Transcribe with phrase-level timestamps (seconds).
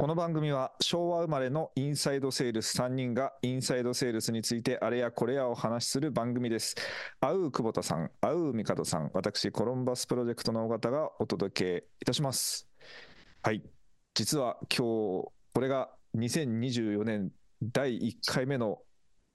[0.00, 6.74] この番組は昭和生まれのインサイドセールス3人がインサイドセールスについてあれやこれやを話しする番組です。
[7.20, 12.66] あう久保田さん、あうみかどさん、私コロンバスプロジェクトの尾形がお届けいたします。
[13.42, 13.62] はい。
[14.14, 17.30] 実は今日、これが2024年
[17.62, 18.78] 第1回目の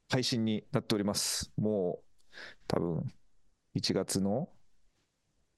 [0.09, 1.51] 配信になっております。
[1.57, 2.35] もう
[2.65, 3.13] 多分
[3.77, 4.49] 1月の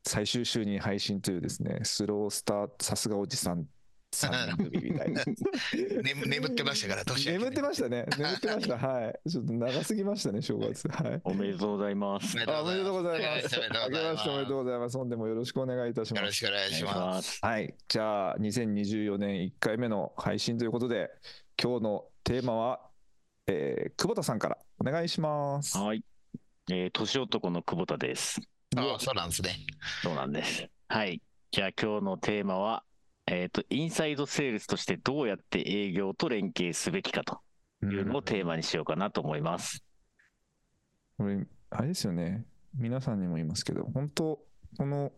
[0.06, 3.70] 最終週に配信というですね、スロースター、さすがおじさん
[4.14, 5.24] 3人組みたいな。
[6.04, 8.06] 眠眠ってましたから、年明け眠ってましたね。
[8.18, 8.78] 眠ってました。
[8.78, 9.30] はい。
[9.30, 10.88] ちょっと長すぎましたね、正月。
[10.88, 11.22] はい。
[11.24, 12.38] おめでとうございます。
[12.48, 13.58] あおめでとうございます。
[13.58, 14.98] おめでとうあけございますましておめでとうございます。
[14.98, 16.22] 本でもよろしくお願いいたします。
[16.22, 17.22] よろしくお願いしま。
[17.22, 17.40] す。
[17.42, 17.76] はい。
[17.88, 21.12] じゃあ、2024年1回目の配信ということで、
[21.62, 22.90] 今日のテーマは、
[23.48, 25.78] えー、久保田さんからお願いします。
[25.78, 26.04] はい。
[26.70, 28.42] えー、年男の久保田です。
[28.76, 29.66] ああ、そうなんですね。
[30.02, 30.68] そうなんです。
[30.88, 31.22] はい。
[31.52, 32.84] じゃあ今日のテーマは、
[33.28, 37.42] えっ、と、インサイドセールスとしてどうやって営業と連携すべきかと
[37.84, 39.84] いうのをテーマにしようかなと思います。
[41.18, 42.46] これ、あれですよね。
[42.74, 44.40] 皆さんにも言いますけど、本当、
[44.78, 45.12] この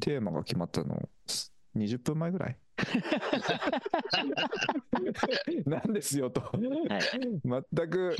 [0.00, 1.08] テーマが決まったの、
[1.76, 2.58] 20分前ぐらい？
[5.64, 6.42] なんですよと。
[6.58, 6.90] 全
[7.88, 8.16] く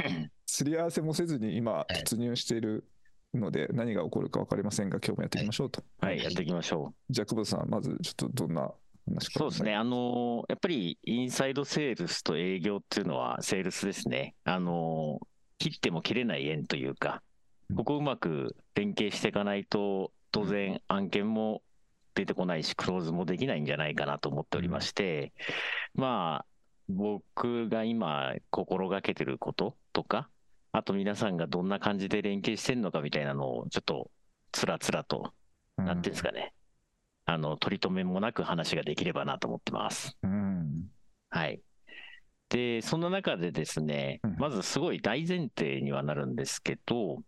[0.47, 2.87] すり合わせもせずに今突入している
[3.35, 5.83] ので何が起こるか分かりませんが今日もやっていきましょうと。
[6.01, 8.73] はい、やっていきましょじゃあ久保田さんまずちょっとどんな。
[9.21, 9.75] そうですね。
[9.75, 14.35] あのーやっぱりインサイドセールスと営業っていうのはセールスですね。
[14.45, 15.27] あのー
[15.59, 17.23] 切っても切れない縁というか、
[17.77, 21.63] ここをうまく連携していかないと、当然案件も
[22.15, 25.33] 出てこないし、クローズもできないんじゃないかなと思っておりまして、
[25.95, 26.47] まあ、
[26.89, 30.29] 僕が今心がけてることとか、
[30.73, 34.11] あと皆さんがどんな感じで連携してるのかみたいなのを、ちょっと
[34.53, 35.33] つらつらと、
[35.77, 36.54] なんていうんですかね、
[37.27, 40.17] あの、取り留めもなく話ができればなと思ってます。
[40.23, 40.91] うん
[41.31, 41.61] はい。
[42.49, 47.23] で、そんな中でですねうん、まずすごい大前提にはなるんですけど、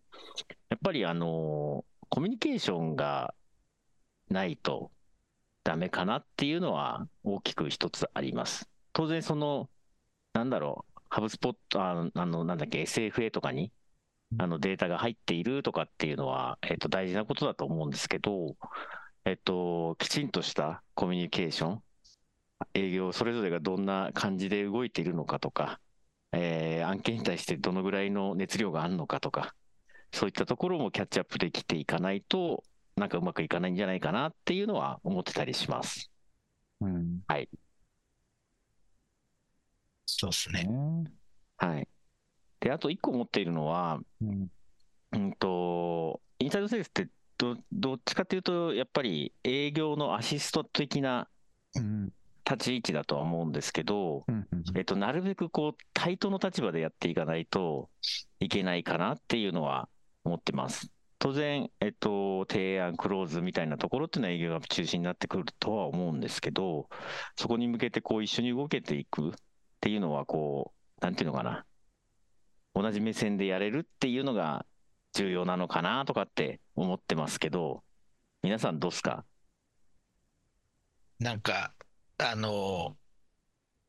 [0.69, 3.35] やっぱりあの、コミュニケーションが
[4.29, 4.93] ないと
[5.65, 8.69] ダメかなっていうのは大きく一つあります。
[8.93, 9.69] 当然その、
[10.33, 13.73] なんだろう、ハブスポット、ああの、なんだっけ、SFA とかに、
[14.39, 18.57] あのデータが入っているとかっていうのは、えっと、大事なことだと思うんですけど、
[19.27, 21.83] えっと、きちんとしたコミュニケーション、
[22.75, 25.81] 営業それぞれがどんな感じで動いているのかとか、
[26.31, 29.57] えー案件に対してどのぐらいの熱量があるのかとか、
[30.13, 32.63] そういったところもキャッチアップできていかないと、
[32.95, 36.09] なんかうまくいかないんじゃないかなっていうのは思ってたりします。
[36.81, 37.19] うん
[40.07, 40.63] そうですね。
[40.63, 41.05] ね
[41.57, 41.89] はい。
[42.61, 44.49] で、あと一個思っているのは、うん
[45.11, 51.29] うんと、インサイドセールスってど、どっちかっていうと、やっぱり営業のアシスト的な
[51.77, 52.13] うん
[52.49, 57.91] 立ち位置だとは思うんですけど、うんうんえっと、なるべくこう、対等の立場でやっていかないと
[58.39, 59.89] いけないかなっていうのは
[60.25, 60.89] 思ってます。
[61.19, 66.89] 当然、えっと、提案、クローズみたいなところっていうのは営業が中心になってくるとは思うんですけど、
[67.37, 69.33] そこに向けてこう一緒に動けていくっ
[69.81, 71.65] ていうのは、こう、なんていうのかな。
[72.75, 74.67] 同じ目線でやれるっていうのが
[75.17, 77.83] 重要なのかなとかって思ってますけど、
[78.43, 79.25] 皆さんどうっすか？
[81.19, 81.73] なんか、
[82.19, 82.99] あの、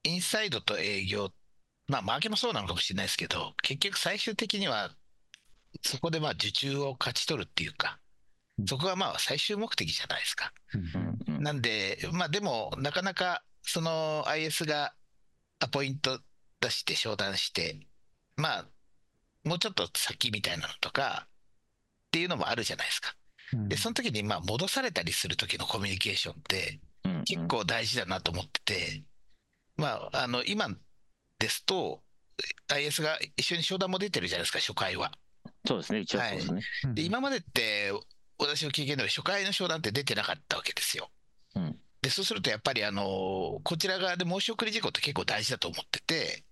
[0.03, 1.33] インサイドと営業、
[1.87, 4.95] まあ、マーケもそうなのかもしれないですけど、結局最終的には、
[5.81, 7.99] そこでまあ受注を勝ち取るっていうか
[8.57, 8.65] う、ん。
[8.65, 10.53] そこがまあ最終目的じゃないですか。
[10.73, 14.93] うんうんなんで、まあでも、なかなかその IS が
[15.59, 16.19] アポイント
[16.61, 17.85] 出して商談して、
[18.37, 18.65] まあ、
[19.47, 23.15] もうちょっと先みたいなのとか、っていうのもあるじゃないですか。
[23.53, 29.03] うんで、その時にまあ戻されたりする時のコミュニケーションってうん結構大事だなと思ってて、
[29.77, 30.69] まあ、あの、今
[31.39, 32.01] ですと、
[32.69, 35.11] IS が一緒に商談も出てるじゃないですか、初回は。
[35.65, 36.61] そうですね、うちはそうですね。
[36.93, 37.91] で、今までって、
[38.39, 41.09] 私の経験では初回の商談って出てなかったわけですよ。
[41.55, 46.46] うんで、そうするとやっぱりあの、こちら側で申し送り事項って結構大事だと思ってて、うん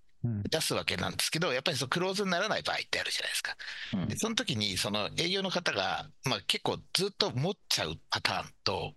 [0.50, 3.56] 出すわけなんですけど、やっぱりそのクローズにならない場合ってあるじゃないですか。
[3.94, 4.08] うん。
[4.08, 8.94] で、その時にその営業の方が、まあ結構ずっと持っちゃうパターンと、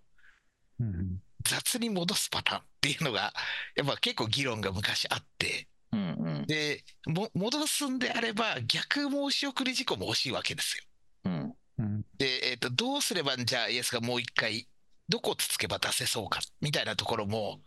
[0.80, 3.32] うん雑に戻すパターンっていうのが、
[3.74, 6.46] やっぱ結構議論が昔あって、うんうん。
[6.46, 10.84] で、も戻すんであれば逆申し送り事項も惜しいわけですよ。
[11.24, 11.54] うん。
[11.78, 12.02] うん。
[12.18, 14.68] で、えっ、と、どうすればじゃあイエスがもう一回、
[15.08, 17.60] どこをつつけば出せそうか、みたいなところも、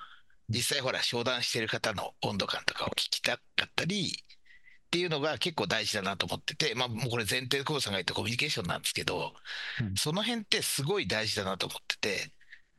[0.50, 9.34] 実際ほら、商談してる方の温度感とかを聞きたかったり、っていうのが結構大事だなと思ってて、まあ、もうこれ前提で久保さんが言ったコミュニケーションなんですけど、
[9.82, 12.32] うんその辺ってすごい大事だなと思ってて、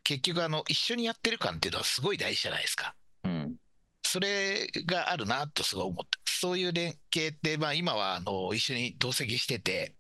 [0.04, 2.94] 結局あの、一緒にやってる感っていうのはすごい大事じゃないですか。
[3.24, 3.56] うん
[4.06, 6.18] それがあるなとすごい思って。
[6.24, 9.96] そういう連携って、まあ今はあの一緒に同席してて、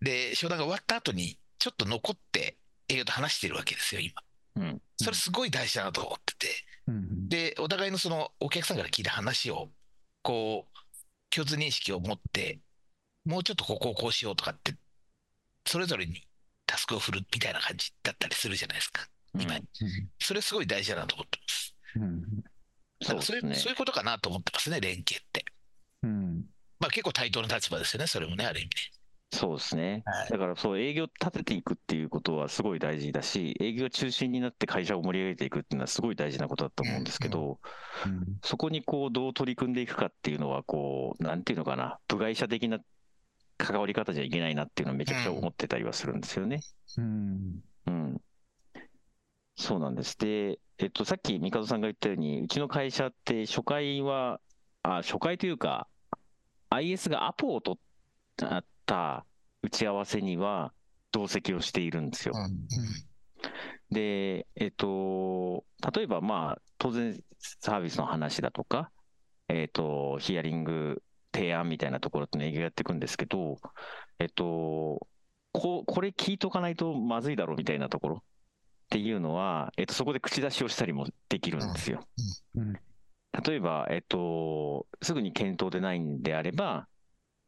[0.00, 2.58] で、商談が終わった後にちょっと残って
[2.88, 4.22] 営業と話してるわけですよ、今。
[4.56, 4.82] うん。
[4.98, 6.48] それすごい大事だなと思ってて。
[6.90, 9.70] うんで、お互いのそのお客さんから聞いた話を、
[10.22, 10.78] こう、
[11.34, 12.60] 共通認識を持って、
[13.24, 14.74] もうちょっとここをこうしようとかって、
[15.66, 16.26] それぞれに
[16.66, 19.06] タスクを振るみたいな感じだったりするじゃないですか。
[19.38, 19.62] 今、うん
[20.18, 21.74] それすごい大事だなと思ってます。
[21.96, 22.44] うん
[23.02, 23.54] そうそうね。
[23.54, 25.44] そういうことかなと思ってますね、連携って。
[26.02, 26.44] うん
[26.80, 28.70] まあ結構対等な立場ですよね、それもね、ある意味
[29.32, 30.02] そうですね。
[30.06, 37.60] はいだからそう、営業立てていくっていうことはすごい大事だし、営業が中心になって会社を盛り上げていくっていうのはすごい大事なことだと思うんですけど、
[38.42, 42.80] そこにこう、どう取り組んでいくかっていうのは、こう、なんていうのかな、部外者的な
[43.56, 46.60] 関わり方じゃいけないなっていうのはめちゃくちゃ思ってたりはするんですよね。
[46.98, 48.20] うんうん。
[49.56, 50.18] そうなんです。
[50.18, 54.40] で、えっと、さっき帝さんが言ったように、うちの会社って初回は、
[54.82, 55.86] あ、初回というか、
[56.70, 58.54] IS がアポを取っ
[58.90, 59.24] た
[59.62, 60.72] 打ち合わせには
[61.12, 62.34] 同席をしているんですよ。
[63.90, 65.64] で、えっと、
[65.94, 68.90] 例えばまあ、当然サービスの話だとか、
[69.48, 71.02] えっと、ヒアリング、
[71.32, 73.58] 提案みたいなところっての営業やっていくんですけど、
[74.18, 75.06] えっと、
[75.52, 78.22] ここれ聞いとかないとまずいだろうみたいなところっ
[78.90, 82.00] ていうのは、えっと、そこで口出しをしたりもできるんですよ。
[82.56, 82.76] うん
[83.46, 86.88] 例えば、えっと、すぐに検討でないんであれば、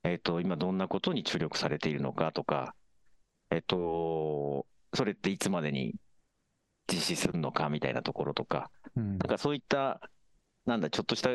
[0.04, 2.75] えっと、今どんなことに注力されているのかとか、
[3.50, 5.94] えっと、それっていつまでに
[6.93, 10.00] 実施するのかみたいなところとか、うんなんかそういった、
[10.66, 11.31] なんだ、ちょっとした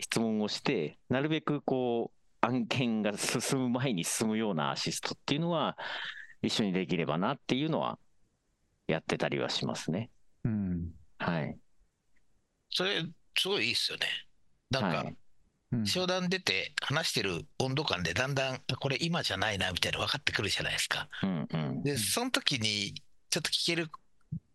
[0.00, 5.76] 質問をして、なるべくこう、案件が進む前に進むようなアシストっていうのは、
[6.42, 7.98] 一緒にできればなっていうのは、
[8.86, 10.10] やってたりはしますね。
[10.44, 11.58] うんはい。
[12.70, 13.02] それ、
[13.36, 14.06] すごいいいですよね。
[14.70, 15.16] なんか、はいうん
[15.84, 21.08] 商談出て話してる温度感でだんだん、これ今じゃないなみたいなの分かってくるじゃないですか。
[21.22, 21.82] うんうん。
[21.82, 23.90] で、その時にちょっと聞ける、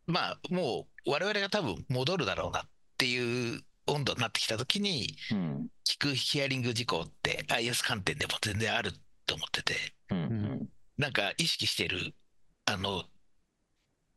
[0.07, 2.63] まあ、もう我々が多分戻るだろうなっ
[2.97, 8.93] ていう温度になってきた時に、うん聞くヒアリング事項って IS 観点でも全然ある
[9.25, 9.75] と思ってて、
[10.09, 12.13] うんうんなんか意識してる、
[12.65, 13.03] あの、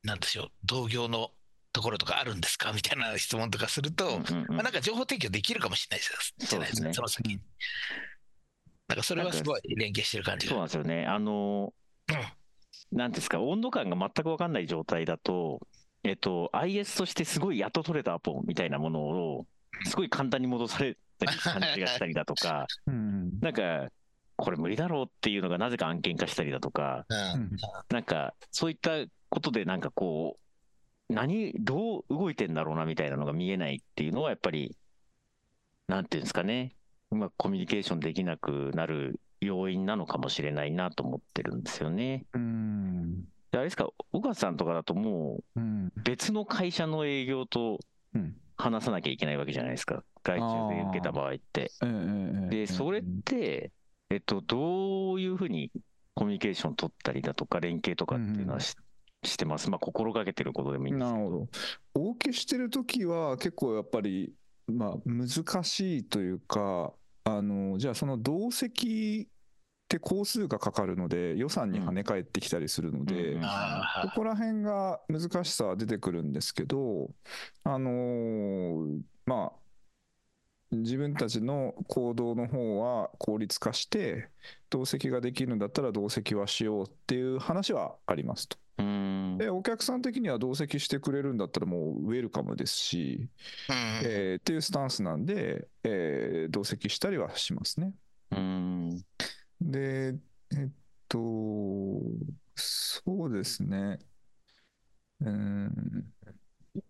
[0.03, 1.31] なんでしょう、同業の
[1.75, 2.73] ところとかあるんですか？
[2.73, 4.55] みたいな質問とかすると、うんうんうん。
[4.55, 6.35] まあ、なんか情報提供できるかもしれないです。
[6.39, 6.93] じゃないですか、そうですね。
[6.95, 7.41] その先に。
[8.89, 10.61] なんかそれはすごい連携してる感じそうが。
[10.61, 11.07] なんですよね。
[11.07, 11.75] あの、
[12.93, 15.67] なんですか、温度感が全く分かんない状態だと、
[16.05, 19.47] えっと、IS としてすごいやっと取れたアポみたいなものを、
[19.87, 23.89] すごい簡単に戻されたり、感じがしたりだとか、 うんなんか、
[24.37, 27.41] これ無理だろうっていうのがなぜか案件化したりだとか、うん。
[27.41, 27.51] うん
[27.89, 28.91] なんか、そういった
[29.29, 30.44] ことで、なんかこう、
[31.09, 34.77] 何、どう動いてんだろうなみたいなのが見えないっていうのは、やっぱり、
[35.87, 36.75] なんていうんですかね、
[37.11, 42.25] うまくコミュニケーションできなくなる要因なのかもしれないなと思ってるんですよね。
[42.33, 43.25] うん。
[43.51, 45.61] であれですか、岡さんとかだともう
[46.03, 47.79] 別の会社の営業と
[48.15, 48.37] うん。
[48.57, 50.39] 話さなきゃいけないわけじゃないですか、外
[50.71, 51.73] 注で受けた場合って。
[52.51, 53.73] で、それって、
[54.11, 55.73] えっと、どういうふうに
[56.15, 58.77] コミュニケーション取ったりだとか、連携とかっていうのはし,、
[59.29, 59.71] してます。
[59.71, 61.19] まあ、心がけてることでもいいんですけど。
[61.19, 61.49] なるほど。
[61.95, 64.33] お受けしてる時は結構やっぱり、
[64.67, 65.29] まあ、難
[65.65, 66.93] しいというか、
[67.25, 73.49] あのじゃあその同席って工数がかかるので予算に跳ね返ってきたりするので、うんこ
[74.15, 77.11] こら辺が難しさは出てくるんですけど、
[77.65, 79.64] あのーまあ、
[80.79, 84.29] 自分たちの行動の方は効率化して、
[84.71, 88.59] 同席ができるんだったら同席はしようっていう話はありますと。
[89.39, 93.29] で、お客さん的には同席してくれるんだったらもうウェルカムですし、
[94.05, 97.95] えーっていうスタンスなんで、えー同席したりはしますね。
[99.61, 100.15] で、
[100.53, 100.69] えっ
[101.09, 101.19] と、
[102.55, 103.99] そうですね。
[105.21, 106.13] うん、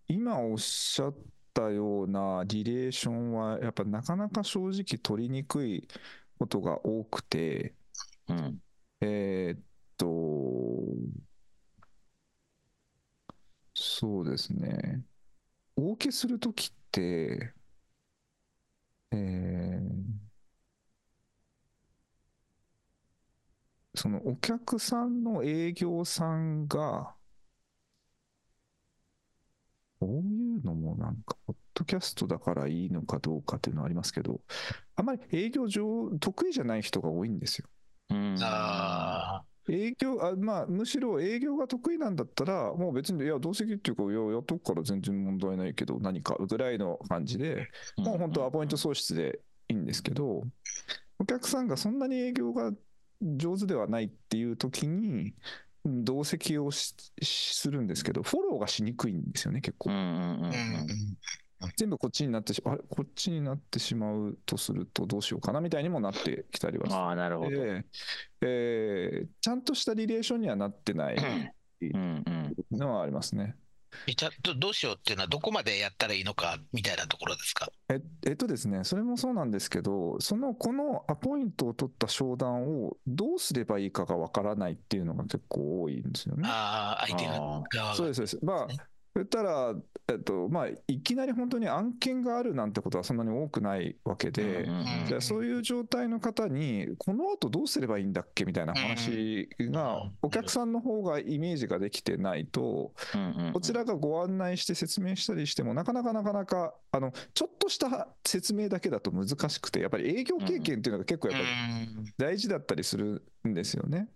[0.08, 1.16] 今おっしゃっ
[1.54, 5.88] たようなリレーションは、やっぱなかなか正直取りにくい
[6.38, 7.74] ことが多くて、
[8.28, 8.62] うん。
[9.00, 9.62] えーっ
[9.98, 10.06] と、
[13.74, 15.04] そうですね。
[15.76, 17.54] お受けするときって、
[19.10, 20.34] えー
[23.94, 27.14] そのお客さんの営業さんが、
[30.04, 34.40] こういうのもなんか、ポッドキャストだからいいのかどうかっていうのはありますけど、
[34.96, 37.68] あまり営業上得意じゃない人が多いんですよ。
[38.10, 38.36] うん。
[38.40, 50.42] あ営業あ、まあ、むしろ営業が得意なんだったら、もう別に、いや、同席っていうか、いや、やっとくから全然問題ないけど、何かぐらいの感じで、もう本当、アポイント創出でいいんですけど、
[51.18, 52.72] お客さんがそんなに営業が
[53.22, 55.32] 上手ではないっていう時に、
[55.84, 59.90] 同席をしするんですけど、フォローがしにくいんですよね、結構。
[59.90, 60.46] うんうんうんうん。
[60.46, 61.18] うん
[61.78, 62.82] 全部こっちになってしあれ？
[62.90, 67.50] こっちになってしまうとするとどうしようかなみたいにもなってきたりはああ、なるほど。
[67.52, 67.84] して、
[68.42, 71.16] えーちゃんとしたリレーションにはなってない
[72.70, 73.56] のはありますね。
[74.06, 77.68] えちゃんとどうしようっていうのは、どこまでやったらいいのかみたいなところですか？
[77.88, 86.42] ええっとですね、それもそうなんですけど、そのこのアポイントを取った商談をどうすればいいかがわからないっていうのが結構多いんですよね。
[86.46, 87.94] ああ、相手が。
[87.94, 88.38] そうです、そうです。
[88.42, 88.68] まあ、
[89.14, 89.74] 言ったら、
[90.08, 94.68] えっと、まあ、いきなり本当に案件があるなんてことはそんなに多くないわけで、
[95.20, 102.92] そういう状態の方に、この後どうすればいいんだっけみたいな話がうん、お客さんの方がイメージができてないと、
[103.52, 114.08] こちらがご案内して説明したりしても、なかなかなかなか、あの、ちょっとした説明だけだと難しくて、やっぱり営業経験っていうのが結構やっぱりうん大事だったりするんですよね。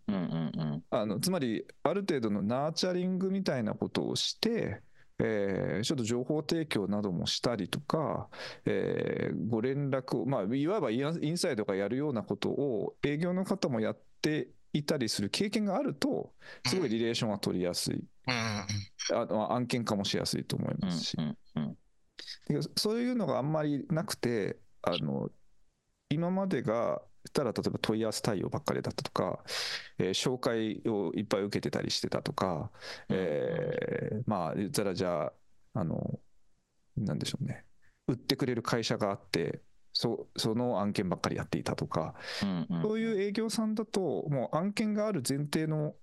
[0.91, 4.83] あのつまり、ある程度のナーチャリングみたいなことをして、
[5.19, 8.29] えーちょっと情報提供などもしたりとか、
[8.65, 16.33] えーご連絡を、まあ、いわばインサイドがやるようなことを営業の方もやっていたりする経験があると、
[16.67, 18.35] すごいリレーションは取りやすい、うん。
[18.35, 18.67] あ
[19.31, 21.79] まあ案件化もしやすいと思いうんますし、うんうん。
[22.49, 25.31] でそういうのがあんまりなくて、あの
[26.11, 29.45] 今までが、たら例えば問い合わせ対応ばっかりだったとか、
[29.99, 32.71] えー紹介をいっぱい受けてたりしてたとか、
[33.09, 35.33] えーまあ言ったらじゃあ、
[35.75, 36.19] あの、
[36.97, 37.65] なんでしょうね、
[38.07, 42.83] 売ってくれる会社があって、そその案件ばっかりやっていたとか、うんうん。
[42.83, 45.95] そういう営業さんだと、もう案件がある前提の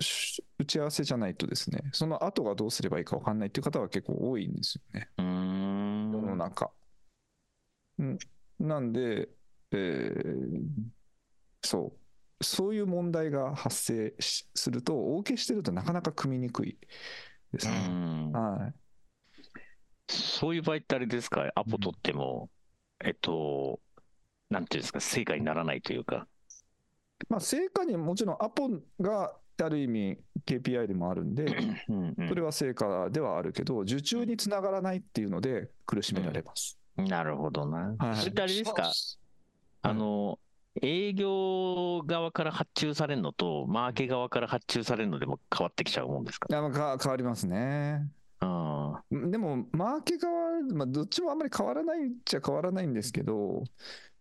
[0.00, 5.08] し打ち合わせじゃないとですね、その後がどうすればいいか分かんないっていう方は結構多いんですよね。
[5.18, 6.70] 世の中。
[8.02, 8.18] ん。
[8.58, 9.28] なんで、
[9.72, 10.62] えー
[11.64, 11.92] そ
[12.40, 16.76] う、そういう問題が発生しすると、お受けしてるとなかなか組みにくい
[17.52, 17.88] ですうね。
[17.88, 18.74] んはい。
[20.08, 22.50] そういう場合ってあれですか、アポ取っても、
[23.04, 23.80] えっと、
[24.50, 26.26] なんていうんですか、成果にならないというか。
[27.28, 28.68] まあ、成果にもちろんアポ
[29.00, 31.44] がある意味 KPI でもあるんで、
[31.88, 36.78] うんうんそれは成果ではあるけど、受注につながらないっていうので苦しめられます。
[36.96, 37.94] なるほどな。
[37.98, 38.92] はいそれってあれですか、
[39.82, 40.38] あの、
[40.80, 46.46] 営業側から発注されるのと、マーケ側から発注されるのでも変わってきちゃうもんですか？
[46.56, 48.08] あまあか変わりますね。
[48.40, 53.64] うんでも、マーケ側、まあ、どっちもあんまり変わらないっちゃ変わらないんですけど、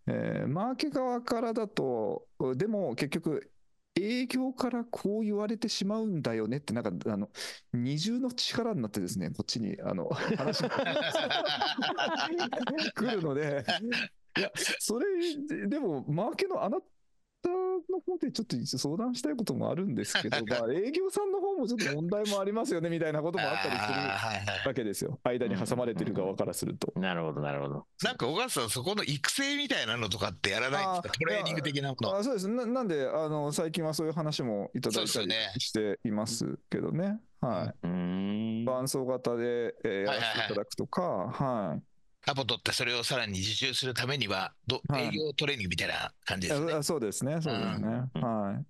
[0.07, 3.51] えーマーケ側からだと、でも結局、
[3.95, 7.29] 営業からこう言われてしまうんだよねって、なんか、あの、
[7.73, 10.69] 二重の力になってですね、こっちに、あの、話が
[12.95, 13.65] 来るので、
[14.37, 15.05] いや、それ、
[15.67, 25.19] でも、マーケのあなたの方でちょっと相談したいこともあるんですけど、 まあ、営業さんの方もちょっと問題もありますよね、みたいなこともあったりするわけですよ。
[25.23, 26.93] 間に挟まれてる側からすると。
[26.99, 27.87] なるほど、なるほど。
[28.03, 31.19] なんか小川さん、そこの育成みたいなのとかってやらないんですか？
[31.19, 32.15] トレーニング的なもの。
[32.15, 32.65] あそうですな。
[32.65, 37.19] なんで、あの、最近はそういう話もいただいたりしていますけどね。
[37.41, 37.87] はい。
[38.65, 41.83] 伴奏型で、えーやらせていただくとか、はい。
[42.27, 46.73] アポ取ってそれをさらに受注するためには、どはい営業トレーニングみたいな感じですね。
[46.73, 48.03] ああそうですね、そうですね。
[48.15, 48.63] うんは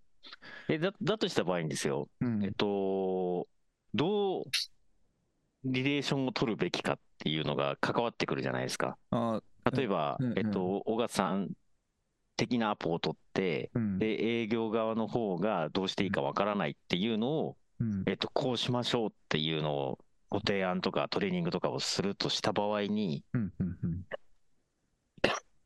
[0.69, 2.25] えだだとした場合にですよ、い。
[2.25, 3.47] うんえっと、
[3.93, 4.43] どう
[5.65, 8.97] リレーションを取るべきかっていうのが関わってくるじゃないですか。
[9.11, 9.41] あ
[9.75, 11.49] 例えば、うんうんえっと、小川さん
[12.35, 19.99] 的なアポを取って、うんで、営業側の方がどうしていいかわからないっていうのを、うんえっと、こうしましょうっていうのを
[20.31, 23.25] ご提案とかトレーニングとかをするとした場合に、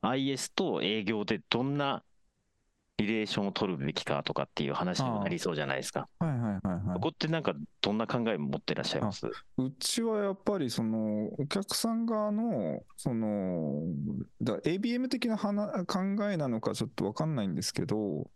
[0.02, 2.04] IS と営業でどんな
[2.98, 6.08] リレーションを取るべきかとかっていう話にもなりそうじゃないですか。
[6.20, 7.00] はいはいはいはいそ。
[7.02, 9.28] こってなんかどんな考え持ってらっしゃいます？
[9.28, 9.34] う
[9.80, 13.82] ちはやっぱりそのお客さん側のその
[14.42, 16.00] だ ABM 的な話考
[16.32, 18.30] えなのかちょっと分かんないんですけど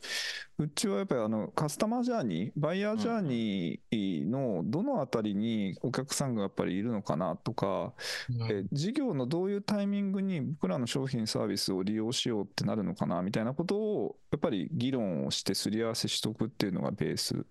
[0.58, 7.94] うちはやっぱりあのカスタマージャーニーバイヤージャーニーのどのあたりにお客さんがやっぱりいるのかなとか、
[8.30, 17.46] うんえ事業のどういうタイミングに僕らの商品サービスを利用しようってなるのかなみたいなことをやっぱり議論をしてすり合わせしとくっていうのがベースう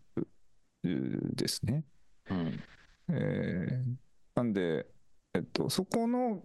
[1.35, 1.85] ですね。
[2.31, 2.61] うん。
[3.11, 3.95] えー
[4.35, 4.87] なんで、
[5.35, 6.41] えっと、そこの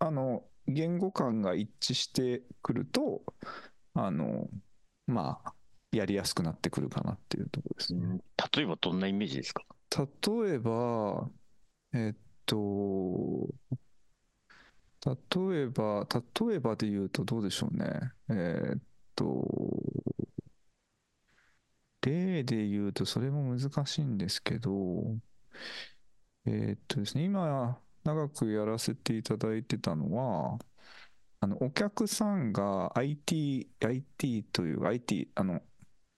[0.00, 3.22] あの言語感が一致してくると、
[3.94, 4.50] あの
[5.06, 5.54] まあ、
[5.92, 8.00] やりやすくなってくるかなっていうところですね。
[8.04, 8.18] うん
[8.54, 9.64] 例えばどんなイメージですか？
[9.90, 11.30] 例えば、
[11.94, 13.48] えっと、
[15.06, 16.06] 例えば、
[16.48, 18.12] 例えばで言うとどうでしょうね。
[18.28, 18.80] えっ
[19.16, 19.24] と、
[22.08, 25.18] 例で言うとそれも難しいんですけど、
[26.46, 30.58] えっとですね、今長くやらせていただいてたのは、
[31.40, 35.62] あの、お客さんが IT、IT という IT、あの、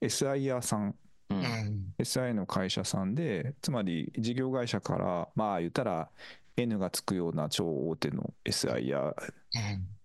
[0.01, 6.11] SIR さんううんん SI の会社さんで、つまり事業会社から、まあ言ったら
[6.57, 9.15] N がつくような超大手の SI や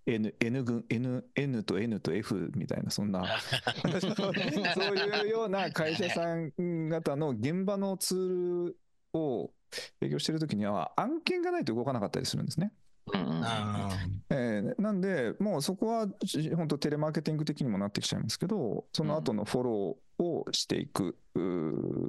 [0.06, 3.24] N, N 軍 N, N と N と F みたいな、そんな、
[4.00, 6.52] そういうような会社さん
[6.88, 8.76] 方の現場のツール
[9.14, 9.50] を
[10.00, 12.72] 営業してるときには、案件がないと動かなかったりするんですね。
[14.30, 21.16] えーなんで、もうそこはじ本当テレマーケティング的にもなってきちゃいますけど、その後のフォローをしていく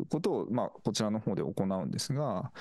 [0.09, 2.51] ことを、まあ、こちらの方で行うんですが、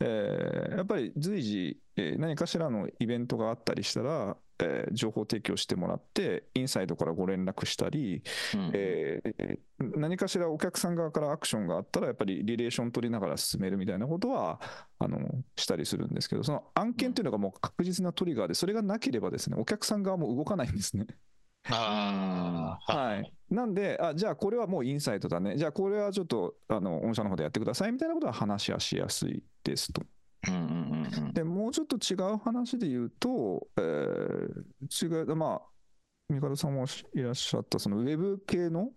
[0.00, 8.22] えーやっぱり随時、えー何かしらのイベントがあったりしたら、えー情報提供してもらって、インサイドからご連絡したり、
[8.54, 14.58] うんえー何かしらお客さん側からアクションがあったら、やっぱりリレーション取りながら進めるみたいなことは
[14.98, 15.18] あの
[15.54, 21.06] したりするんですけど、その案件というのがもう確実なトリガーで、それがなければですね、お客さん側も動かないんですね。
[21.68, 30.02] ああ、はい、なんであ、じゃあこれはもうインサイトだね、じゃあこれはちょっとあの御社の方でやってくださいみたいなことは話はしやすいですと。
[31.32, 35.62] でもうちょっと違う話で言うと、えー違う、まあ、
[36.28, 38.90] 三方さんもいらっしゃった、そのウェブ系の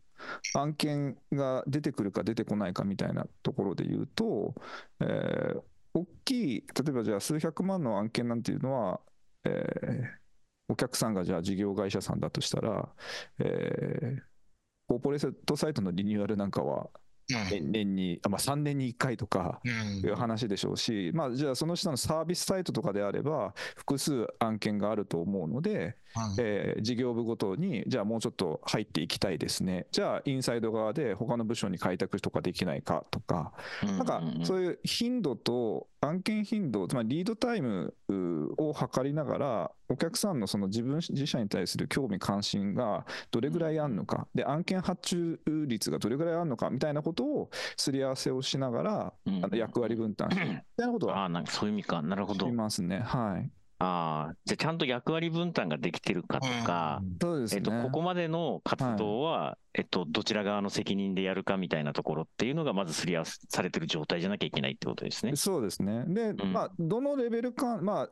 [0.53, 4.55] 案件が出てくるか出てこないかみたいなところで言うと、
[5.01, 9.01] えー大きい、例えばじゃあ数百万の案件なんていうのは、
[9.45, 10.19] えー
[10.71, 12.95] お客さんがじゃあ事業会社さんだとしたら、
[13.39, 14.21] えー
[14.87, 16.89] コーポレートサイトのリニューアルなんかは
[17.49, 19.99] 年年に、あまあ、3年に1回とか、うん。
[19.99, 25.95] いう話でしょうし、まあ、じゃあその下のサービスサイトとかであれば、複数案件があると思うので、
[26.39, 29.85] えー事業部ごとに、じゃあもうちょっと入っていきたいですね。
[29.91, 37.93] じゃあ、インサイド側で他の部署に開拓とかできないかとか、なんかそういう頻度と案件頻度、つまりリードタイム
[38.57, 52.01] を測りながら、お客さんのその自分自社に対する興味関心がどれぐらいあるのか、で、案件発注率がどれぐらいあるのかみたいなことをすり合わせをしながら、うんあの役割分担して みたいなことはああ、なんかそういう意味か。
[52.01, 52.51] なるほどい。
[52.51, 52.99] ますね。
[52.99, 53.51] はい。
[53.79, 57.57] ああ、じゃあちゃんと役割分担ができてるかとか、そうですね。
[57.57, 65.35] えっと、ここまでの活動は、えっと、どちら側の責任でやるかみたいなところっていうのが、まずすり合わされてる状態じゃなきゃいけないってことですね。
[65.37, 66.03] そうですね。
[66.07, 68.09] で、んまあ、どのレベルか、ま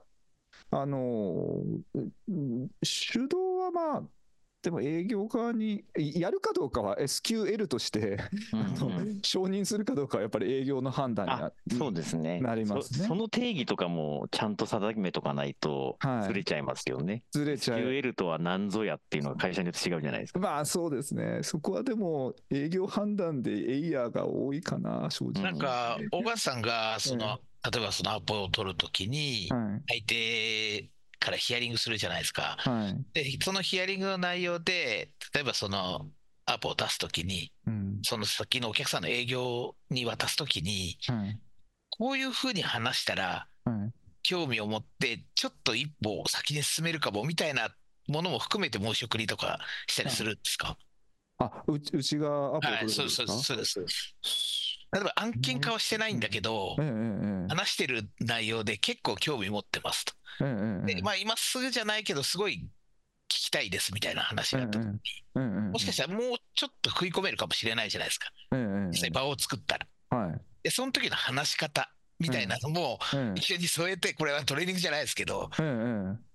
[0.72, 4.04] あ、あのーうん主導はまあ、
[4.68, 8.18] でも営業側にいやるかどうかは SQL として、
[8.52, 12.42] うんあのうん承認するかどうかはやっぱり営業の判断にそうですね。
[12.42, 17.24] なりますねそその定義とかもちゃんと定めとかないとはいずれちゃいますよね。
[17.32, 17.80] ずれちゃう。
[17.80, 20.40] SQL とは何ぞやっていうのが会社によって違うじゃないですか。
[20.40, 21.40] まあそうですね。
[21.44, 25.44] そこはでも営業判断でエイヤーが多いかな、正直。
[25.44, 27.40] なんか、小川さんが、その、
[27.72, 30.02] 例えばそのアポを取るときに、はい。
[30.02, 30.90] 相手
[31.28, 32.56] からヒアリングするじゃないですか。
[32.60, 33.06] はい。
[33.14, 36.10] で、そのヒアリングの内容で、例えばその
[36.46, 38.00] アポを出すときに、うん。
[38.04, 41.40] その先のお客さんの営業に渡すときに、はい。
[41.90, 43.94] こういうふうに話したら、はい。
[44.24, 47.70] 興味を持って、ちょっと一歩先に進めるかもみたいな
[48.08, 50.78] ものも含めて申し送りとかしたりするんですか、
[51.40, 53.08] あ、うちうちがアポを取はい、るんですか？
[53.10, 53.72] そうそうそうです。
[53.74, 54.16] そうです
[54.94, 56.76] 例えば案件化はしてないんだけど
[57.50, 60.14] 話してる内容で結構興味持ってますと。
[60.86, 62.68] で、まあ今すぐじゃないけど、すごい
[63.28, 68.32] 聞きたいですみたいな話があった時に、もしかしたらもうちょっと食い込めるかもしれないじゃないですか。
[68.90, 69.88] 実際場を作ったら。
[70.10, 70.42] はい。
[70.64, 75.50] で、その時の話し方みたいなのもええ一緒に添えて、これはトレーニングじゃないですけど、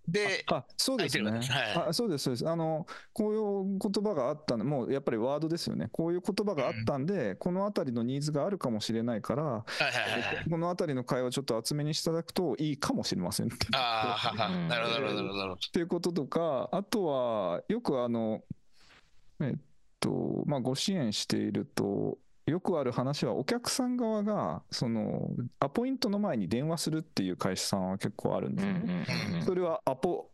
[0.08, 1.42] で、あそうですねはい
[1.88, 1.92] あ。
[1.92, 2.48] そうです、そうです。
[2.48, 5.88] あの、こういう言葉があったの、もうやっぱりワードですよね。
[5.92, 10.50] こういう言葉があったんで、このあたりのニーズがあるかもしれないから、はいはいはいはい。
[10.50, 13.66] このあたりの会話をちょっと厚めにしていただくといいかもしれませんって。
[13.74, 15.52] ああ、なるほど、なるほど、なるほど。
[15.54, 18.42] っていうこととか、あとは、よくあの、
[19.40, 19.60] えっ
[20.00, 29.06] と、まあ、ご支援していると、よくある話は、お客さん側が、その、アポイントの前に電話するっていう会社さんは結構あるんですよね。
[29.44, 30.28] それはアポ、う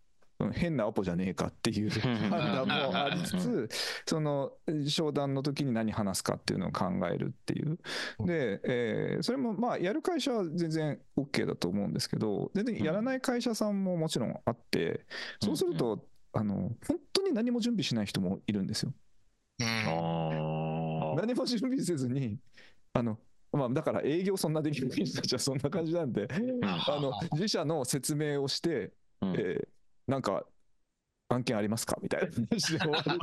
[0.46, 1.90] ん変なアポじゃねえかっていう
[2.30, 3.68] 判断もありつつ、
[4.06, 4.52] その
[4.86, 7.76] 商談の時に何話すかっていうのを考えるっていう。
[8.24, 15.04] で、えーそれもまあやる会社は全然 OK だと思うんですけど、全然やらない会社さんももちろんあって、
[15.42, 18.92] そうすると、あの、本当に何も準備しない人もいるんですよ。
[19.58, 19.66] うん。
[19.66, 20.47] あ
[21.20, 22.38] 何も準備せずに、
[22.92, 23.18] あの、
[23.52, 26.28] まあ、だから営業そんなできない人たちはそんな感じなんで、
[26.62, 29.34] あの自社の説明をして、うん。
[29.34, 29.68] えー
[30.08, 30.46] なんか
[31.28, 31.98] 案件ありますか？
[32.00, 33.18] みたいな話で終わる。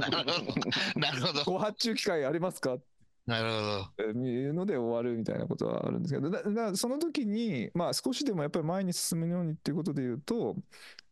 [1.02, 1.44] なるほど。
[1.46, 2.78] ご発注機会ありますか？
[3.26, 3.92] なるほど。
[3.98, 10.56] えーいうので終わるみたいなことはあるんですけど、だだその時に、まあ、少しでもやっぱり前に進むようにっていうことで言うと、やっ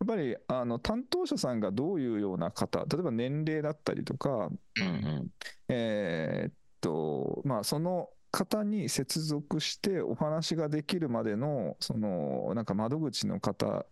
[0.06, 4.90] ぱりあの担当者さんがどういうような方、例えば年齢だったりとか、うんう
[5.24, 5.32] ん。
[5.70, 13.86] えーっと、まあ、その方に接続してお話ができるまでの、その、なんか窓口の方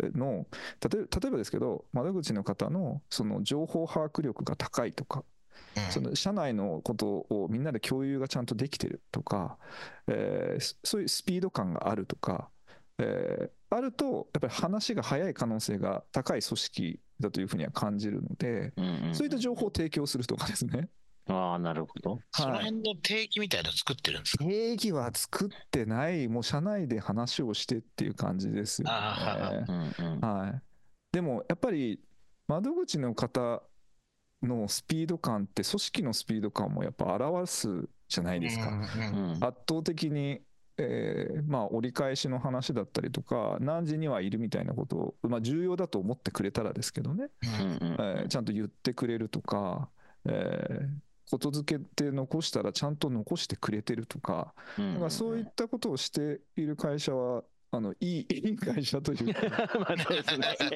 [0.00, 0.46] の、
[0.80, 5.24] 例え例えばですけど、窓口の方のその情報把握力が高いとか、うん
[5.90, 9.56] その社内のことをみんなで共有がちゃんとできてるとか、
[10.08, 12.50] えーそそういうスピード感があるとか、
[12.98, 18.72] えーあると、やっぱり話が早い可能性が高い組織だというふうには感じるので、
[19.12, 20.88] そういった情報を提供するとかですね。
[21.26, 22.18] ああ、なるほど。
[22.32, 24.44] その辺の定義みたいなの作ってるんですか？
[24.44, 29.64] 定義は作ってない、もう社内で話をしてっていう感じですよね。
[29.98, 30.20] うんうん。
[30.20, 30.62] はい、
[31.12, 31.98] でもやっぱり
[32.46, 33.62] 窓口の方
[34.42, 38.82] のスピード感って組織のスピード感もやっぱ表すじゃないですか。
[39.40, 40.42] 圧倒的に、
[40.76, 47.28] えーまあ、折り返しの話だったりとか何時にはいるみたいなことを、まあ、重要だと思ってくれたらですけどね、
[47.60, 47.96] うんうんうん。
[47.98, 49.88] えーちゃんと言ってくれるとか、
[50.26, 50.88] えー
[51.30, 57.44] ことづけて残したらちゃんと残してくれてるとか、うんだからそういったことをしている会社は
[57.76, 59.40] あのいい いい会社というか。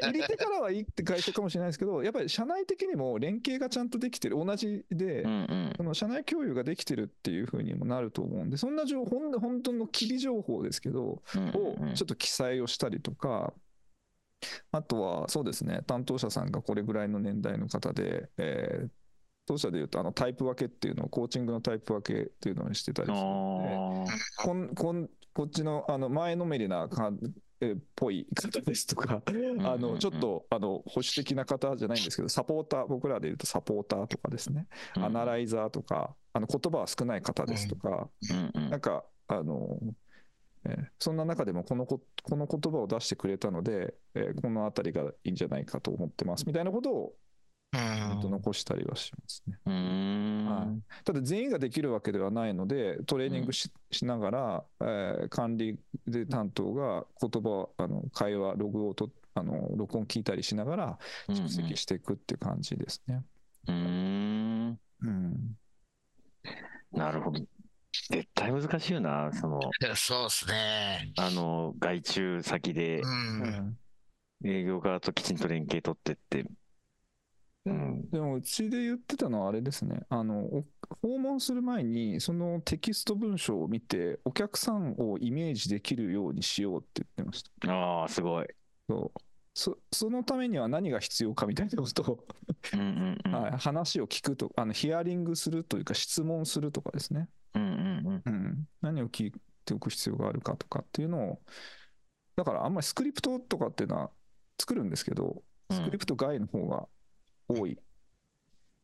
[0.03, 5.73] 入り手からはいいって会社かもしれないですけど、やっぱり社内的にも連携がちゃんとできてる、同じで、うんうん。
[5.77, 11.23] その社内共有ができてるっていうふうにもなると思うんで、そんな情報、ほん本当のキリ情報ですけど、を
[11.95, 13.53] ちょっと記載をしたりとか、
[14.73, 18.89] あとはそうですね、担当者さんがこれぐらいの年代の方で、えー
[19.49, 27.11] 当社でいうとあのタイプ分けっていうのを、コーチングのタイプ分けっていうのをしてたりするので、あこんこんこっちのあの前のめりなか
[27.61, 38.09] えっぽい方ですとか、あのちょっとあの保守的な方じゃないんですけど、サポーター、僕らで言うとサポーターとかですね、ーアナライザーとか、あの言葉は少ない方ですとか、
[38.71, 39.79] なんか、あの、
[40.65, 47.15] えーそんな中でもこのここの言葉を出してくれたので、えーこのあたりがいいんじゃないかと思ってますみたいなことを、
[47.72, 49.59] うんえっと残したりはしますね。
[49.66, 63.22] はいただ全員ができるわけではないので、トレーニングし,、しながら、えー管理で担当が言葉、あの会話、ログをとあの録音聞いたりしながら蓄積していくっていう感じですね。
[63.68, 65.59] うんうんうん。
[66.92, 67.40] なるほど。
[68.11, 69.61] 絶対難しいよな、その、
[69.94, 71.12] そうですね。
[71.18, 73.78] あの、外注先でうん。
[74.44, 76.46] 営業側ときちんと連携取ってって。
[78.12, 78.21] うん。
[78.21, 80.03] でもうちで言ってたのはあれですね。
[80.09, 80.64] あの、お
[81.03, 87.73] 訪問する前に、そのテキスト文章を見て、お客さんをイメージできるようにしようって言ってました。
[87.73, 88.47] ああ、すごい。
[88.88, 89.21] そう
[89.55, 92.25] そそのためには何が必要かみたいなことを、
[92.75, 93.33] うんうんうん。
[93.33, 97.29] はい、話を聞くとあの、ヒアリングするというか、質問するとかですね。
[97.55, 99.33] うんうんうん、何を聞い
[99.64, 101.42] ておく必要があるかとかっていうのを、
[102.37, 104.11] だからあんまりスクリプトとかっていうのは
[104.61, 105.77] 作るんですけど、うん。
[105.77, 106.87] スクリプト外の方が
[107.49, 107.79] 多い。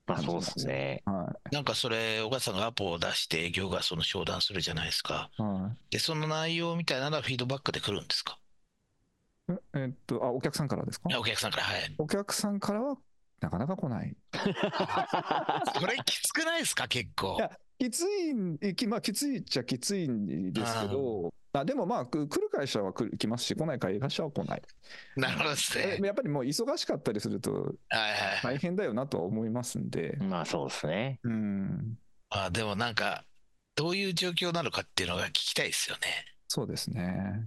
[0.06, 1.02] まあそうですね。
[1.06, 5.30] はなんかそれ、小川さんがアポを出して営業がその商談するじゃないですか。
[5.38, 5.42] い。
[5.42, 8.38] はいで、その内容みたいなのはフィードバックで来るんですか？
[9.48, 11.08] ええっと、あ、お客さんからですか？
[11.14, 11.94] あお客さんから、はい。
[11.98, 12.96] お客さんからは
[13.40, 14.16] なかなか来ない。
[15.78, 17.40] それきつくないですか、結構い。
[17.40, 18.34] や、きつい
[18.86, 24.62] まあ、きついっちゃきついんですけど、あでもまあ、く来る会社は来る来ますし、来ない会社は来ない。
[25.16, 26.06] なるほどですえね。
[26.08, 28.40] やっぱりもう忙しかったりするとはいはいはい。
[28.42, 31.20] 大変だよなとは思いますんで、まあそうですね。
[31.22, 31.98] うん、
[32.30, 33.24] まあでもなんか、
[33.76, 36.02] どういう状況なのかっていうのが聞きたいですよね。
[36.48, 37.44] そうですね。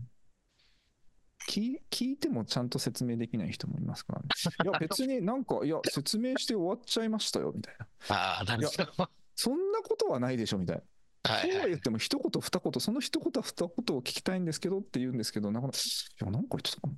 [1.49, 4.27] 聞聞いてもちゃんと説明できない人もいますからね。
[4.63, 7.87] いや、別になんか、いや、説明して終わっちゃいましたよ、みたいな。
[8.09, 9.03] ああ、なるほど。
[9.03, 10.83] はそんなことはないでしょ、みたいな。
[11.27, 11.59] そういは。
[11.61, 16.93] はい言っても、一言、二言、その一言、二言を聞きたいんですけどって言うんですけど、なかなか、いや、なんか言ってたかな。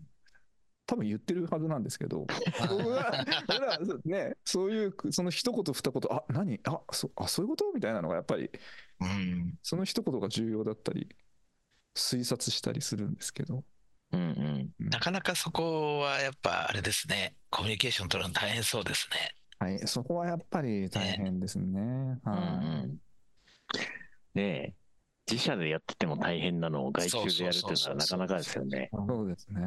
[0.85, 2.25] 多分言ってるはずなんですけど、
[2.69, 3.25] 僕は
[4.05, 6.59] ね、そういう、その一言、二言、あ、何？
[6.65, 7.71] あそあ、そういうこと？
[7.73, 8.49] みたいなのが、やっぱり、
[9.01, 9.57] うん。
[9.61, 11.07] その一言が重要だったり、
[11.95, 13.63] 推察したりするんですけど、
[14.11, 14.19] うん
[14.79, 14.89] うん。
[14.89, 17.35] なかなかそこはやっぱあれですね。
[17.51, 19.35] コミュニケーション取るの大変そうですね。
[19.59, 21.65] はい、そこはやっぱり大変ですね。
[21.65, 22.87] うんうはい。
[22.87, 22.97] ん。
[24.35, 24.73] ねえ、
[25.29, 28.89] 自社でやってても大変なのを外注でやるっていうのはなかなかですよね。
[28.91, 29.61] そうですね。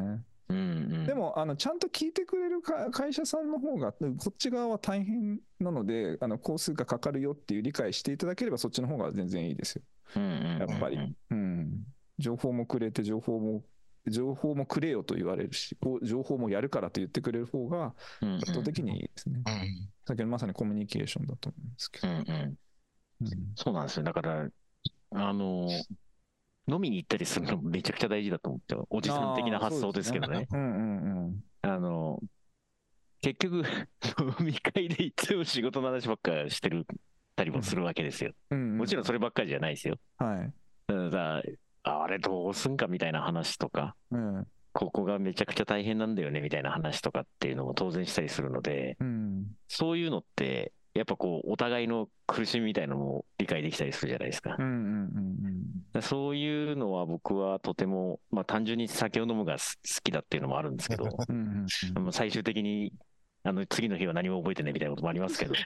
[0.49, 0.59] うんう
[1.03, 1.05] ん。
[1.05, 3.97] で、もあのちゃんと聞いてくれるか会社さんの方がこ
[4.29, 9.83] っち側は大変なのであの工数がかかるよっていう理解していただければそっちの方が全然いいですよ。
[10.15, 11.83] うんうんうんうんやっぱりうん、
[12.19, 13.63] 情報もくれて情報も
[14.07, 17.95] 情報もくれよと言われるしこう情報もやるからと言ってくれる方が
[18.41, 19.41] 圧倒的にいいですね。
[19.45, 19.89] うん。
[20.05, 22.07] さっきのまさにコミュニケーションだと思うんですけど。
[22.09, 22.57] うんうん。
[23.21, 24.03] うんそうなんですよ。
[24.03, 24.47] だから、
[25.11, 25.67] あの、
[26.67, 30.47] 飲みに行ったりするのめちゃくちゃ大事だと思って、おじさん的な発想ですけどね。
[30.51, 32.19] うんうんうんあの、
[33.21, 33.63] 結局、
[34.39, 36.85] 飲み会でいつも仕事の話ばっかしてる
[37.35, 38.33] たりもするわけですよ。
[38.51, 38.77] うんうん。
[38.79, 39.97] もちろんそればっかりじゃないですよ。
[40.17, 40.53] はい。
[40.87, 41.43] だから
[41.83, 54.61] ああれどうすんかみたいな話とか、うんここがめちゃくちゃ大変なんだよねみたいな話とかっていうのも当然したりするので、うんそういうのって、やっぱこう、お互いの苦しみみたいなのも理解できたりするじゃないですかう。
[54.61, 54.75] んうんう
[55.19, 61.65] んだからそういうのは僕はとても、まあ単純に酒を飲むがす好きだっていうのもあるんですけど、 うんうん
[61.97, 62.93] うんまあ最終的に、
[63.43, 65.55] あの、次の日は何も覚えてないみたいなこともありますけど、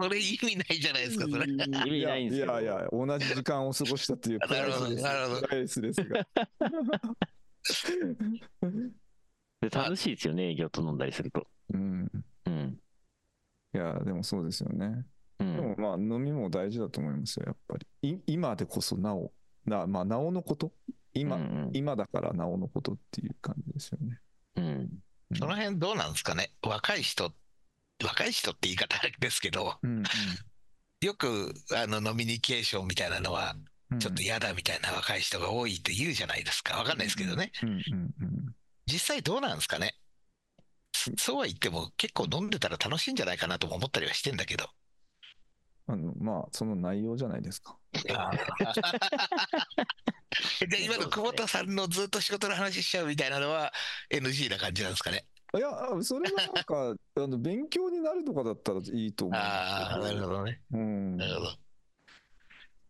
[0.00, 1.46] それ意味ないじゃないですか、それ。
[1.46, 2.46] 意味ないんですよ。
[2.46, 5.02] いやいや同じ時間を過ごしたっていうプライスです。
[5.02, 6.26] なるほどなるほどプライスですが。
[9.68, 11.46] で楽しいですよね、営業と飲んだりすると。
[11.72, 12.10] うん、
[12.46, 12.78] うん。
[13.74, 15.04] いや、でもそうですよね。
[15.40, 15.80] うでもん。
[15.80, 18.10] まあ、飲みも大事だと思いますよ、やっぱり。
[18.10, 19.32] い今でこそなお、
[19.66, 20.72] なまあ、なおのこと？
[21.14, 24.18] 今、うん今だからなおのことっていう感じですよね。
[24.56, 24.64] うん。
[24.64, 24.68] う
[25.34, 26.52] んその辺どうなんですかね？
[26.62, 27.32] 若い人、
[28.04, 30.02] 若い人って言い方ですけど、うん
[31.00, 33.54] よくあのノミニケーションみたいなのは、
[33.90, 36.78] うんちょっと嫌だみたいな若い人が多いって言うじゃないですか。
[36.78, 37.52] わかんないですけどね。
[37.62, 37.78] うんうん
[38.20, 38.54] うん
[38.86, 39.94] 実際どうなんですかね？
[41.18, 44.66] そうは言っても結構飲んでたら楽しいんじゃないかなとも思ったりはしてんだけど。
[45.86, 47.76] あのまあ、その内容じゃないですか。
[50.68, 53.70] で今の久保田さんのずっと仕事の話しちゃうみたいなのは
[54.10, 55.26] NG な感じなんですかね？
[55.54, 55.68] いや、
[56.02, 60.60] それはなんか、あの勉強になるとかだったらいいと思うああ、なるほどね。
[60.72, 61.52] うんなるほど。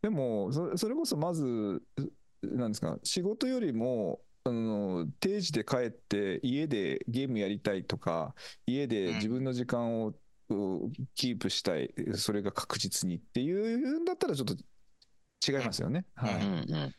[0.03, 1.83] でもそれそれこそまず
[2.43, 2.97] なんですか？
[3.03, 8.35] 仕事よりもあの定時で帰って家でゲームやりたいとか
[8.67, 10.15] 家で自分の時間を、う
[11.15, 14.55] キープしたいそれが確実にっていうんだったらちょっと
[15.51, 16.05] 違いますよね。
[16.15, 16.95] はうんい、うん。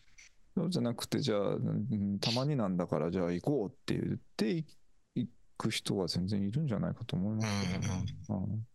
[0.58, 4.66] そうじゃなくてじゃあ、うんたまになんだからじゃあ行こうって言ってい
[5.16, 8.06] 行く人は全然いるんじゃないかと思いますけどね。
[8.30, 8.68] うん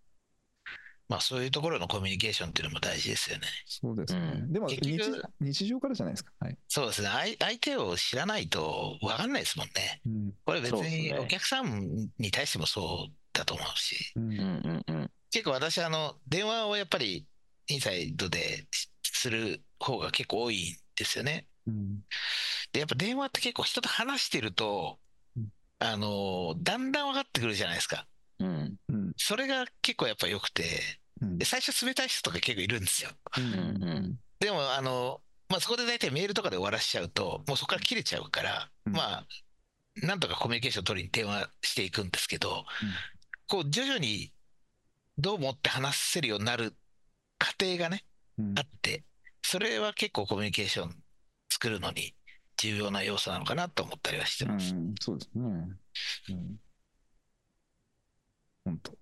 [1.11, 3.43] まあそういうところのコミュニケーションっていうのも大事ですよね。
[3.67, 4.21] そうですね。
[4.21, 6.31] うんでも日結局日常からじゃないですか。
[6.39, 6.57] はい。
[6.69, 7.09] そうですね。
[7.09, 10.01] 相相手を知らないと分かんないですもんね。
[10.07, 14.13] うんこれ別にお客さんに対してもそうだと思うし。
[14.15, 15.11] うんうんうんうん。
[15.33, 17.27] 結構私、あの、電話をやっぱり
[17.67, 18.69] インサイドで
[19.03, 21.49] する方が結構多いんですよね。
[21.67, 22.05] うん
[22.73, 25.01] で、やっぱ電話って結構人と話してると
[25.37, 25.49] うん、
[25.81, 28.07] あの、だんだん分かってくるじゃないですか。
[28.41, 30.65] うんうんそれが結構やっぱ良くて、
[31.21, 33.11] うんで最初冷たい人とか結構いるんですよ。
[33.37, 39.27] うんうんでも、あの、まあ、そこで大体メールとかで終わらしちゃうと、もうそこから切れちゃうから、うんまあ、
[39.97, 42.65] なんとかコミュニケーション取りに電話していくんですけど、
[43.47, 44.33] こう、徐々に
[45.19, 46.75] どう思って話せるようになる
[47.39, 48.05] 過程がね、
[48.39, 49.05] うんあって、
[49.43, 50.97] それは結構コミュニケーション
[51.51, 52.15] 作るのに
[52.57, 54.75] 重要な要素なのかなと思ったりはしてます。
[54.75, 55.43] うん、そうですね。
[56.31, 56.57] うん。
[58.65, 58.99] 本当。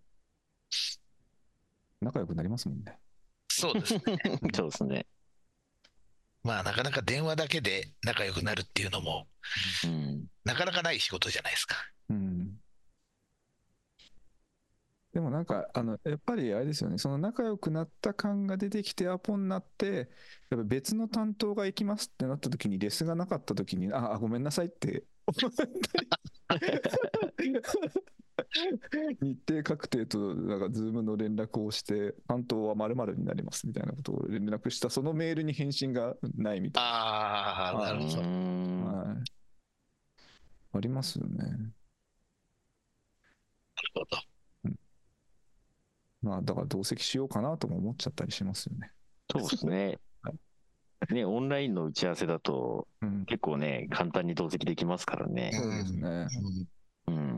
[2.00, 2.98] 仲良くなりますもんね。
[3.48, 4.00] そうですね。
[4.54, 5.06] そうですね。
[6.44, 9.28] まあ、なかなか電話だけで仲良くなるっていうのも、
[9.84, 10.26] うん。
[10.44, 11.76] なかなかない仕事じゃないですか。
[12.08, 12.60] うん。
[15.12, 20.10] でもなんか、あの、やっぱりあれですよね、その仲良くなった感が出てきてアポになって、
[20.50, 25.04] やっぱ別の担当が行きますってなった時に、レスがなかった時に、あ、あごめんなさいって
[29.20, 38.20] 日程確定と、なんか、ズームの連絡をして、担当は〇〇になりますみたいなことを連絡した、そのメールに返信がないみたいああ、なるほど。
[38.20, 39.18] はい。
[40.72, 41.36] ありますよね。
[41.36, 41.72] なる
[43.94, 44.06] ほど。
[46.20, 48.90] まあ、だから同席しようかなとも思っちゃったりしますよね。
[49.30, 50.07] そうですねは。
[51.10, 53.24] ね、オンラインの打ち合わせだと、うん。
[53.26, 55.52] 結構ね、簡単に同席できますからね。
[55.52, 56.00] そうですね。
[57.06, 57.36] うんうん。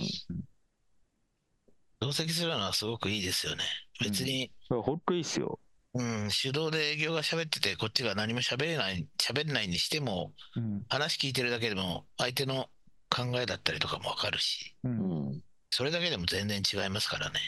[2.01, 3.65] 同席するのはすごくいいですよね。
[4.01, 5.61] 別に、本当いいっすよ。
[5.93, 10.85] うん、手動で営業が喋ってて、こっちが何も喋れない、喋れないにしても、うん。
[10.89, 12.71] 話聞いてるだけでも、相手の
[13.11, 14.89] 考えだったりとかもわかるし、う。
[14.89, 15.43] うんん。
[15.71, 17.39] それだけでも全然違いますからね。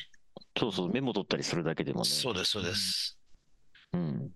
[0.59, 2.05] そうそう、メモ取ったりするだけでもね。
[2.05, 3.17] そうです、そうです。
[3.93, 4.31] うん。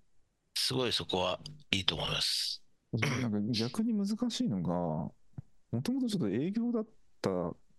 [0.57, 1.39] すごいそこは
[1.71, 2.63] いいと思います。
[2.93, 5.13] なんか逆に難しいのが、も
[5.83, 6.87] ともとちょっと営業だっ
[7.21, 7.29] た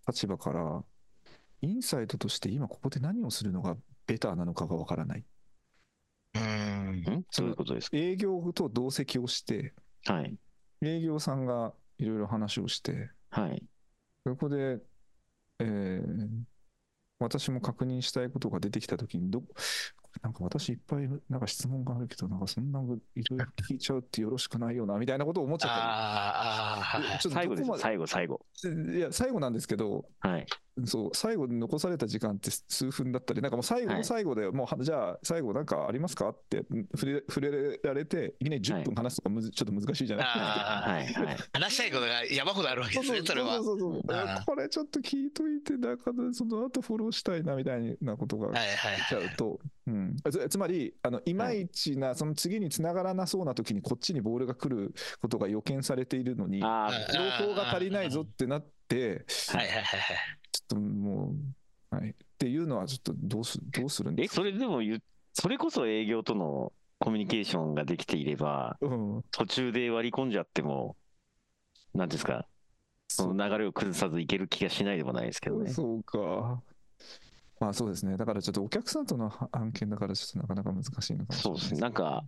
[0.07, 0.85] 立場から、
[1.61, 5.25] インサイトとして今ここで何をするのがベターなのかがわからない。
[6.35, 7.01] うーん。
[7.01, 7.03] ん？
[7.03, 7.97] どういうことですか？
[7.97, 9.75] 営業と同席をして、
[10.07, 10.37] はい。
[10.81, 13.63] 営業さんがいろいろ話をして、はい。
[14.25, 14.79] そこで、
[15.59, 16.29] えー
[17.21, 19.43] 私も確認したいことが出てきたときにど、
[20.23, 25.79] なんか私いっぱいなんか質問があるけど、なんかそんないろいろ聞いちゃうってよろしくないよな、みたいなことを思っちゃっあー
[26.81, 27.11] あー、はいはい。
[27.11, 27.21] たり。
[27.21, 28.41] ちょっと最後です最後、最後。
[28.95, 30.47] いや、最後なんですけど、はい。
[30.85, 36.29] そう、最後に残された時間って数分だったり、なんかもう最後のはい最後でもうは、じゃあ最後なんかありますか？
[36.31, 36.65] って
[36.95, 41.05] 触れ触れられて、いきなり10分話すとかむず、ちょっと難しいじゃない？
[41.07, 41.23] ですか。
[41.25, 41.27] はい。
[41.27, 41.37] はい。
[41.53, 43.65] 話したいことが山ほどあるわけですね、それはそう。
[43.65, 44.03] そうそう
[44.47, 48.69] これちょっと聞いといて、なんかその後フォローしたいなみたいなことがはいはい
[49.09, 60.38] ちゃうと、うん、つつまり、あのいまいちな、その次に繋がらなそうな時にこっちにボールが来ることが予見されているのに、情報が足りないぞってなって、はいはいはいはい。
[60.69, 61.35] とも
[61.91, 64.37] う、はい、っていうのはちょっとどうすどうするんえ、ですか？
[64.37, 65.03] それでも言う、
[65.33, 70.97] それこそ営業とのコミュニケーションができていれば、うん、途中で割り込んじゃっても、
[71.95, 72.47] なんですか、
[73.09, 75.71] その流れを崩さずいける気がしないでもないですけどね。
[75.71, 76.61] そうか。
[77.61, 78.17] まあそうですね。
[78.17, 81.81] だからちょっとお客さんとの案件だからちょっとなかなか難しいのかもしれないそうですね。
[81.81, 82.25] なんか、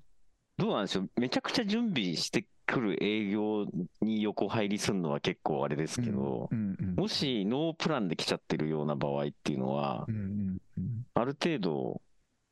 [0.60, 1.10] どうなんでしょう。
[1.18, 3.66] めちゃくちゃ準備してくる営業
[4.02, 12.02] に横入りするのは結構あれですけど、うんうんもしノープランで来ちゃってるような場合っていうのはう、んうんうんある程度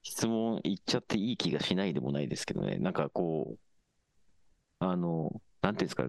[0.02, 2.78] 質問いっちゃっていい気がしないでもないですけどね。
[2.78, 3.58] なんかこう、
[4.78, 6.08] あの、なんていうんですか、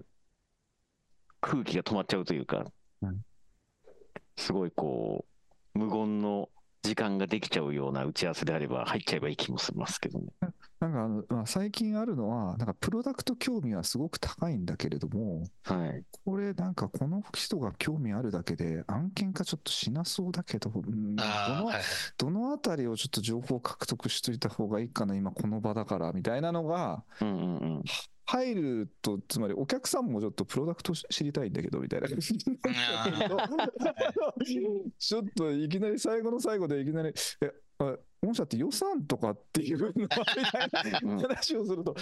[1.42, 2.64] 空気が止まっちゃうというか
[3.02, 3.20] うん、
[4.38, 5.26] すごいこ
[5.74, 6.48] う、無言の
[6.82, 10.26] 時間ができちゃうような打ち合わせであれば入っちゃえばいい気もしますけどね。
[10.80, 16.04] なんかあの、まあ、最近あるのは、なんかプロダクト興味はすごく高いんだけれども、はい。
[16.24, 21.82] これなんかこの人が興味あるだけで案件化ちょっとしなそうだけど、うんどのはいはい。
[22.16, 27.82] どのあたりをちょっと情報獲得しといた方がいいかな、今この場だからみたいなのがうんうんうん。
[28.24, 37.12] 入ると、つまりお客さんもちょっとプロダクト知りたいんだけどみたいな感じになっちゃうとちょっといきなり最後の最後でいきなり、
[37.42, 39.92] え、あ御社って予算とかっていう
[41.02, 41.94] の話をすると、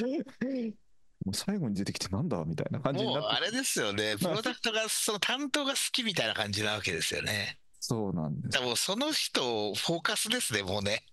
[1.24, 7.59] もう最後に出てきてなんだみたいな感じになってもうあれですよね、プロダクトが、その担当が好きみたいな感じなわけですよね。
[7.81, 8.61] そうなんです。
[8.61, 11.04] もうその人、フォーカスですね、もうね。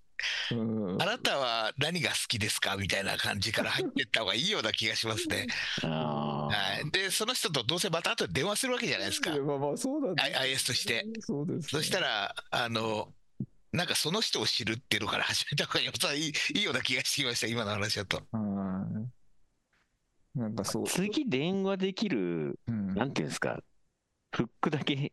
[0.51, 5.47] うんあなたは何が好きですかみたいな感じから入っていった方がいいような気がしますね。
[5.81, 6.49] は
[6.85, 6.89] い。
[6.91, 9.31] で、その人とどうせまた後で電話するわけじゃないですか。
[9.31, 11.05] まあまあそうなんです I- IS として。
[11.19, 13.13] そうですね、そしたら、あの、
[13.75, 18.17] なんかその人を知るっていうのから始めた方がやっぱいい いいような気がしてきました、今の話だと。
[18.31, 18.87] は
[20.35, 20.39] い。
[20.39, 20.87] なんかそう。
[20.87, 23.61] 次電話できる、うんなんていうんですか、
[24.31, 25.11] フックだけ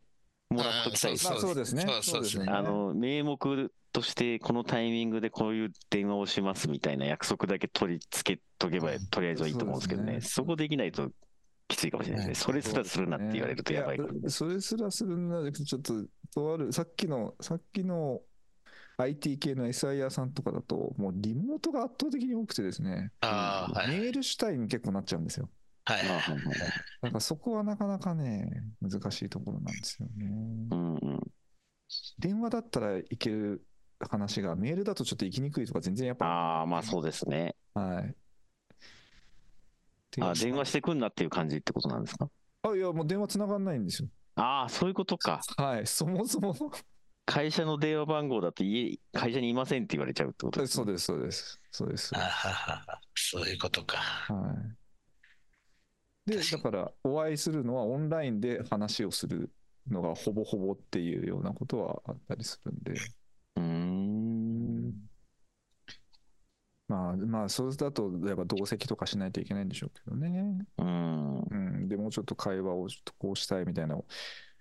[0.51, 1.83] もらっときたいですまあそうですね。
[1.83, 11.11] そうそうですねあの、名目として、このタイミングでこういう電話をしますみたいな約束だけ取り付けとけば、とりあえずはいいと思うんですけどね、そねそこできないと
[11.69, 12.45] きついかもしれないですね。
[12.45, 14.15] それすらするなって言われるとやばいから。
[14.23, 15.95] やそれすらするなら、ちょっと、
[16.35, 18.21] とある、さっきの、さっきの
[18.99, 23.89] IT 系の SIR さんとかだと、もうリモートが圧倒的に多くてですね、ああ、はい。
[23.89, 25.49] メール主体に結構なっちゃうんですよ。
[25.85, 26.01] はい。
[26.01, 26.57] あはいはいはい
[27.03, 30.27] だからそこはなかなかね、難しいところなんですよね。
[30.71, 31.21] うんうん。
[32.19, 33.65] 電話だったらいける
[33.99, 37.57] 話が、メールだとちょっと行きにくいとか全然やっぱ、ああ、まあそうですね。
[37.75, 38.15] はい。
[40.21, 42.29] あ電話してくんなっていう感じってことなんですか？
[42.63, 44.09] あ、いや、もう電話つながんないんですよ。
[44.37, 45.41] ああ、そういうことか。
[45.57, 46.55] はい、そもそも。
[47.25, 50.85] 会社の電話番号だと家、会社にいませんって言われちゃうってことですね。
[50.85, 51.61] そうです、そうです。
[51.71, 52.17] そうです。
[52.17, 53.99] あはははそういうことか。
[53.99, 54.55] は
[56.27, 56.31] い。
[56.31, 59.51] で、だから、お会いするのはオンラインで話をする
[59.89, 62.93] のがほぼほぼっていうようなことはあったりするんで。
[63.57, 64.93] うーん。
[66.89, 70.67] まあ、まあ、そうだと、やっぱ同席とかしないといけないんでしょうけどね。
[70.79, 71.41] うん。
[71.41, 71.55] う
[71.85, 71.89] ん。
[71.89, 74.07] でもうちょっと会話をちょっとこうしたいみたいなのを。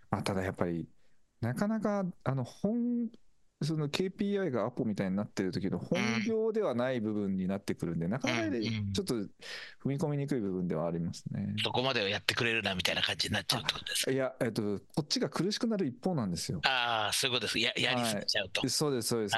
[0.10, 0.88] まあ、ただやっぱり、
[1.42, 3.10] なかなか、あの、本、
[3.64, 8.56] その KPI がアポみたいになってる時の本業ではない部分になってくるんで、なかなか
[8.94, 9.28] ちょっと踏
[9.86, 11.54] み込みにくい部分ではありますね。
[11.64, 14.12] そこまではやってくれるなみたいな感じになっちゃうってことですか？
[14.12, 16.60] いや、えっと、こっちが苦しくなる一方なんですよ。
[16.64, 17.60] ああ、そういうことです。
[17.60, 18.68] ややりすぎちゃうと。
[18.68, 19.36] そうです、そうです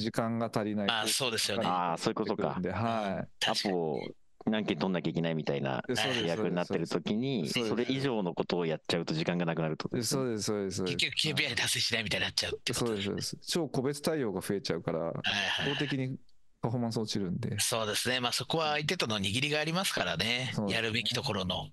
[0.00, 0.90] 時間が足りない。
[0.90, 1.66] ああ、そうですよね。
[1.66, 2.58] ああ、そういうことか。
[2.60, 3.74] で、はア確かに。
[3.74, 4.00] ポを
[4.46, 5.82] 何件取んなきゃいけないみたいな
[6.24, 10.84] 役になってる時に、それ以上のことをやっちゃうと時間がなくなるってことそうです、そうです。
[10.84, 13.36] 結局 KPI 達成しないみたいになっちゃうってことそうです、そうです。
[13.46, 16.16] 超個別対応が増えちゃうから、はいはい法的に
[16.62, 18.20] パフォーマンス落ちるんで、そうですね。
[18.20, 21.70] まあそこは相手との握りがありますからねねやるべきところの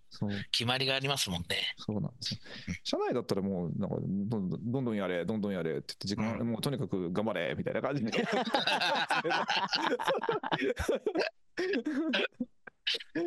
[0.52, 1.76] 決まりがありますもんね。
[1.78, 2.40] そうなんですよ。
[2.84, 8.12] 社内だったらもう、なんか、どんどん、どんどんやれ、どんどんやれって言って、時間、うんもうとにかく頑張れ、みたいな感じで。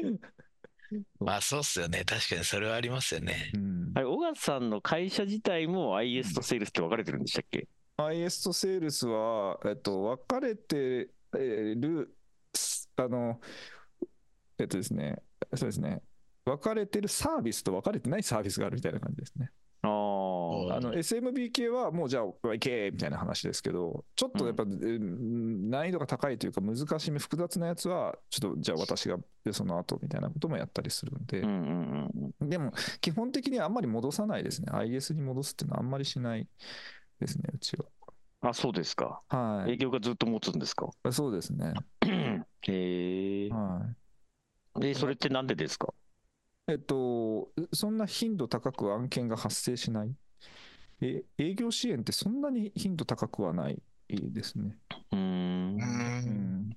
[1.20, 2.04] まあそうっすよね。
[2.04, 3.50] 確かにそれはありますよね。
[3.54, 12.14] うんあれ、小川さんの会社自体も IS とセールスって分かれてるんでしたっけ？IS とセールスは、えっと、分かれてる、
[12.54, 13.40] すあの、
[14.58, 15.22] えっとですね、
[15.54, 16.02] そうですね、
[16.44, 19.50] 分かれてるサービスと分かれてないサービスがあるみたいな感じですね。
[20.70, 34.66] あの SMB 系はもうじゃあ行けみたいな話ですけど、ちょっとやっぱ、うん難易度が高いというか難しめ、複雑なやつは、ちょっとじゃあ私がでその後みたいなこともやったりするんでうん、うんうんでも基本的にはあんまり戻さないですね。
[34.72, 36.46] IS に戻すっていうのはあんまりしない
[37.20, 37.86] ですね、うちは。
[38.42, 38.48] うん。
[38.50, 39.20] あ、そうですか。
[39.28, 39.72] はい。
[39.72, 40.90] 営業がずっと持つんですか？
[41.12, 41.72] そうですね。
[42.62, 43.48] へえ。
[43.50, 43.86] は
[44.76, 44.80] い。
[44.80, 45.92] で、それってなんでですか？
[46.68, 50.14] えっと、そんな頻度高く案件が発生しない。
[51.02, 54.78] え営業支援ってそんなに頻度高くはないですね。
[55.10, 55.78] うーんう。。
[55.78, 56.76] うんん。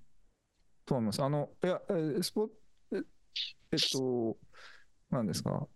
[0.85, 1.23] と思います。
[1.23, 2.49] あの、いや、えスポ
[2.91, 2.97] え
[3.71, 4.37] えっと、
[5.09, 5.67] 何ですか、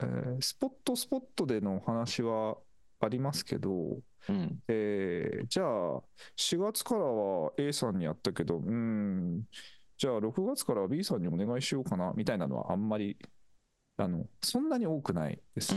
[0.00, 2.56] えースポットスポットでの話は
[3.00, 4.62] ありますけど、うん。
[4.68, 6.02] えーじゃあ、
[6.36, 9.44] 4月からは A さんにやったけど、うーん、
[9.96, 13.18] じゃあ6月からは B さんにお願いしようかなみたいなのはあんまり、
[14.00, 15.74] あの、そんなに多くないです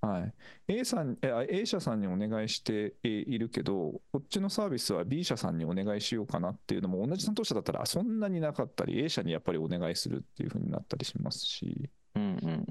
[0.00, 0.34] はい。
[0.68, 12.22] A さん、えあ A 社さんにお願いしてえいるけど、こっちのサービスは B 社さんにお願いしようかなっていうのも同じ担当者だったらそんなになかったり、A 社にやっぱりお願いするっていう風になったりしますし、うん。
[12.42, 12.66] うん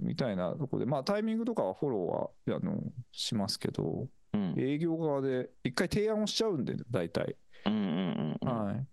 [0.00, 2.78] みたいなところで、まあタイミングとかはフォローはあの
[3.10, 4.54] しますけど、うん。
[4.58, 7.36] 営業側で一回提案をしちゃうんで、大体。
[7.66, 8.66] うんうんうんうん。
[8.66, 8.86] はい。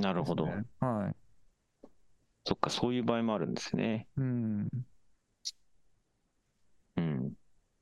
[0.00, 0.46] なるほど。
[0.46, 1.19] ねはい。
[2.50, 4.08] そっか、そういう場合もあるんですね。
[4.16, 4.68] うん。
[6.96, 7.34] うん。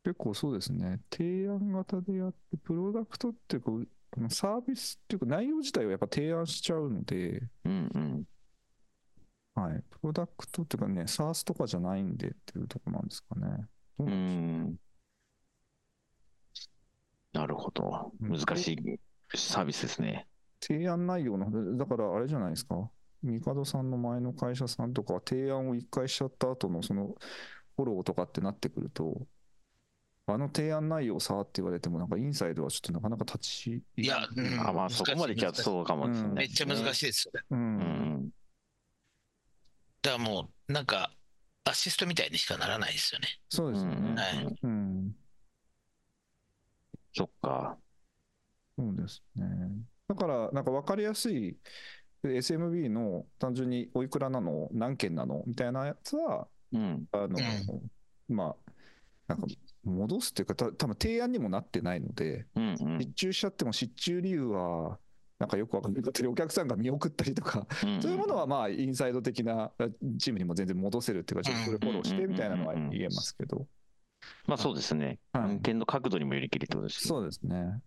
[0.05, 1.01] 結構そうですね。
[1.11, 8.25] 提案型でやって、プロダクトっていうか、サービスっていうか内容自体をやっぱ提案しちゃうので、うんうん。
[9.55, 9.83] はい。
[9.91, 13.69] プロダクトっていうかね、SARS とかじゃないんでっていうところなんですかね。
[13.99, 14.19] どううなん
[14.71, 14.77] ん。
[17.33, 18.13] なるほど。
[18.21, 20.27] うん難しいサービスですね。
[20.61, 22.91] 提案内容の、だからあれじゃないですか。
[23.23, 27.15] 帝さんの前の会社さんとかは提案を一回しちゃった後のその
[27.77, 29.27] フォローとかってなってくると、
[30.27, 36.29] あの提案内容さって言われても、なんかインサイドはちょっとなかなか立ちいや、うんあ、まあそこまでいっちゃそうかもですね。
[36.29, 37.47] うんめっちゃ難しいですよね。
[37.51, 37.55] う。
[37.55, 37.79] うん
[38.27, 38.31] ん。
[40.03, 41.13] だからもう、なんか、
[41.65, 43.29] アシストみたいにしかならないですよね。
[43.49, 44.21] そうですよね。
[44.21, 45.13] はいうん。
[47.15, 47.79] そっか。
[48.79, 49.45] そうですね。
[50.09, 51.59] だから、なんか分かりやすい
[52.25, 57.07] SMB の単純においくらなの、何件なのみたいなやつは、うん。
[57.13, 57.39] あの、
[58.29, 58.73] まあ、
[59.29, 59.47] なんか
[59.85, 64.99] 戻すっていうか、た多分提案にもなってないので、うんうん失注しちゃっても失注理由は、
[65.39, 68.03] なんかよくわかんないことでお客さんが見送ったりとか、うん。
[68.03, 69.71] そういうものはまあインサイド的な
[70.19, 73.67] チームにも全然戻せるっていうか、ちょっとそれフォローしてみたいなのは言えますけど、
[74.47, 75.19] まあそうですね。
[75.33, 77.09] はい案件の角度にもよりきりってことですね。
[77.09, 77.81] そうですね。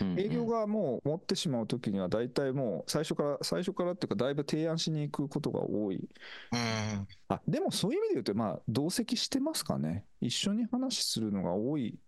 [0.00, 6.08] うん営業がもう持ってしまうときには、大体もう最初から、最初からっていうか、だいぶ提案しに行くことが多い。
[6.52, 7.08] うん。
[7.28, 10.04] あでもそういう意味で言うと、まあ、同席してますかね。
[10.20, 11.98] 一緒に話するのが多い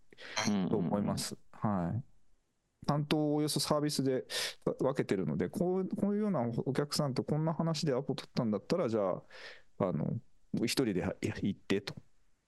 [0.49, 1.16] うんと思いま。
[1.16, 1.37] す。
[1.53, 2.05] はい。
[2.87, 4.24] 担当をおよそサービスで
[4.64, 9.22] 分けてるので、こうこういうようなお客さんとこんな話でアポ取ったんだったら、じゃあ、
[9.78, 10.14] あの
[10.55, 11.95] 一人で行ってと。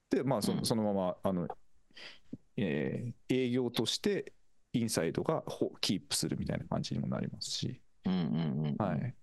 [0.09, 1.47] で、まあそ、うんそのままあの、
[2.57, 4.33] えー営業として
[4.73, 8.75] インサイドがほキープするみたいな感じにもなりますし、うんうんうん。
[8.77, 9.15] はい。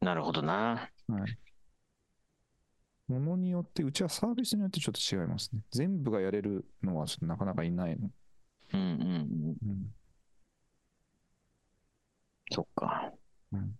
[0.00, 0.90] なるほどな。
[1.08, 1.38] はい
[3.08, 5.60] ものによって、うちはサービスによってちょっと違いますね。
[5.70, 8.10] 全部がやれるのはちょっとなかなかいないの。
[8.74, 9.00] うんうん
[9.62, 9.70] うん。
[9.70, 9.94] うん
[12.50, 13.12] そっか。
[13.52, 13.78] うん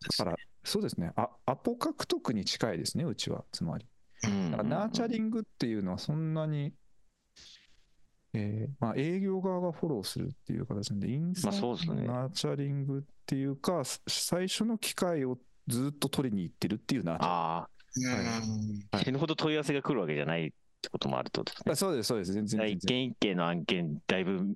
[0.00, 1.12] だから、そうですね。
[1.16, 3.44] あアポ獲得に近いですね、うちは。
[3.52, 3.86] つまり。
[4.24, 6.72] うんだからナーチャリングっていうのはそんなに、
[8.34, 15.38] えーまあ、営業側がフォローするっていう形なんで、インサイまあそうですねナーチャリングっていうか、す最初の機会を
[15.68, 18.06] ずっと取りに行ってるっていうナーチャあうん
[18.92, 20.50] あ、はい死ぬほど問い合わせが来るわけじゃないっ
[20.80, 21.76] てこともあるとねあ。
[21.76, 22.60] そうです、そうです、全然。
[22.70, 24.54] 一全然件一件の案件、だいぶ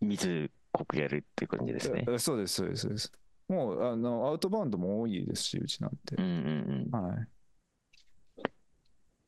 [0.00, 2.04] 水濃くやるっていう感じですね。
[2.06, 3.12] あそうです、そうです、そうです。
[3.48, 6.24] もうあのアウトバウンドも多いですし、うちなんてうん。
[6.24, 7.04] うんうん。
[7.04, 7.28] はい。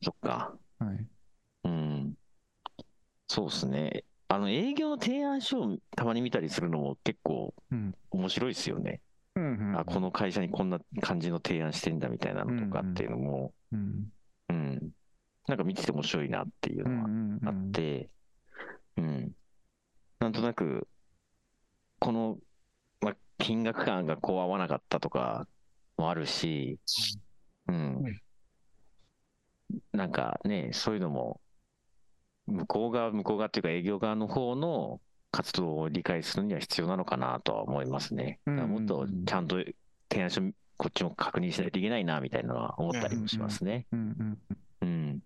[0.03, 0.57] そっか。
[0.79, 1.07] はい。
[1.65, 2.13] うん。
[3.27, 4.03] そうですね。
[4.27, 9.01] あの、営業の提案書をたまに見たりするのも結構うん面白いですよね。
[9.35, 14.11] うんうんあ、この会社にこんな感じの提案してんだみたいなのとかっていうのも、うん
[14.49, 14.91] うん。
[15.47, 18.09] なんか見てて面白いなっていううんのはあって、
[18.97, 19.31] うん。
[20.19, 20.87] なんとなく、
[21.99, 22.50] この、まあ、
[23.41, 25.47] 金額感がこう合わなかったとか
[25.97, 26.79] もあるし、
[27.67, 28.21] うん。
[29.93, 31.41] なんかね、そういうのも、
[32.45, 38.39] 向こう側、向こう側っていうか営業側の方の活動を理解するには必要なのかなとは思いますね。
[38.45, 39.63] だからもっとちゃんと
[40.09, 40.41] 提案書、
[40.77, 43.87] こっちも確認しないといけないな、みたいなのは思ったりもしますね。
[43.91, 45.19] うん。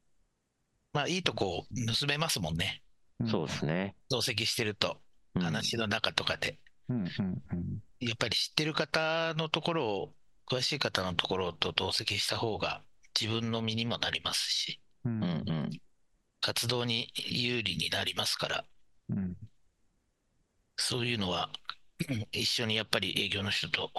[0.93, 1.63] まあいいとこを
[1.99, 2.81] 盗めますもんね。
[3.19, 3.95] うんそうですね。
[4.09, 4.97] 同席してると、
[5.35, 6.59] うん話の中とかで。
[6.89, 10.13] うんうんうんやっぱり知ってる方のところを、
[10.47, 12.83] 詳しい方のところと同席した方が
[13.19, 15.69] 自分の身にもなりますし、うんうんうん。
[16.41, 18.65] 活動に有利になりますから、
[19.09, 19.35] うん
[20.77, 21.49] そういうのは、
[22.09, 23.89] う ん一緒にやっぱり営業の人と、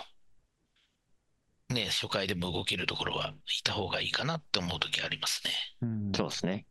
[1.71, 5.53] ね、初回でも動けるところはいた方がいいかなって思うときありますね。
[5.83, 6.67] うんそうですね。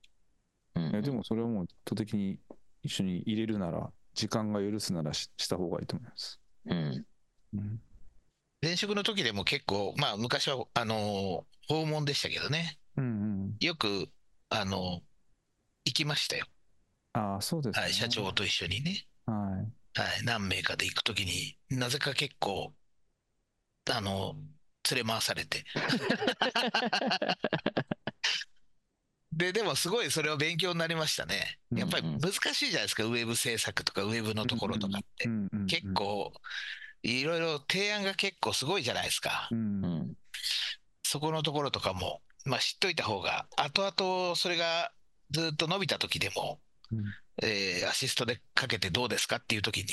[0.75, 2.39] うんでもそれはもう意図的に
[2.83, 6.39] 一緒に入れるなら時間が許すならしした方がいいと思います。
[6.65, 7.05] うん。
[7.53, 7.81] うん
[8.61, 14.09] 前職の時でも結構、まあ昔は、あの、訪問でしたけどね、うんよく、
[14.49, 15.03] あの、
[15.85, 16.47] 行きましたよ。
[17.13, 17.83] ああそうですね。
[17.83, 19.05] はい、社長と一緒にね。
[19.27, 19.33] は
[19.95, 19.99] い。
[19.99, 22.73] はい、何名かで行くときになぜか結構、
[23.91, 24.35] あの、
[24.91, 25.63] 連れ回されて。
[29.35, 31.59] で、でもすごいそれは勉強になりましたね。
[31.75, 35.25] やっぱり難しいじゃないですか、ウェブ制作とかウェブのところとかって。
[35.25, 36.31] うんうんうん結構、
[37.01, 39.55] いろいろ提案が結構すごいじゃないですかう。
[39.55, 40.13] んうん。
[41.03, 44.91] そこのところとかも、まあ知っといた方が、後々それが
[45.31, 46.59] ずっと伸びた時でも、
[46.91, 47.03] うん
[47.43, 49.85] えーアシストでかけてどうですかっていう時に、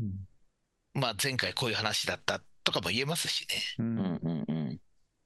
[0.00, 3.56] うんまあ前回こういう話だったとかも言えますしね。
[3.78, 4.78] ううんんうんうん。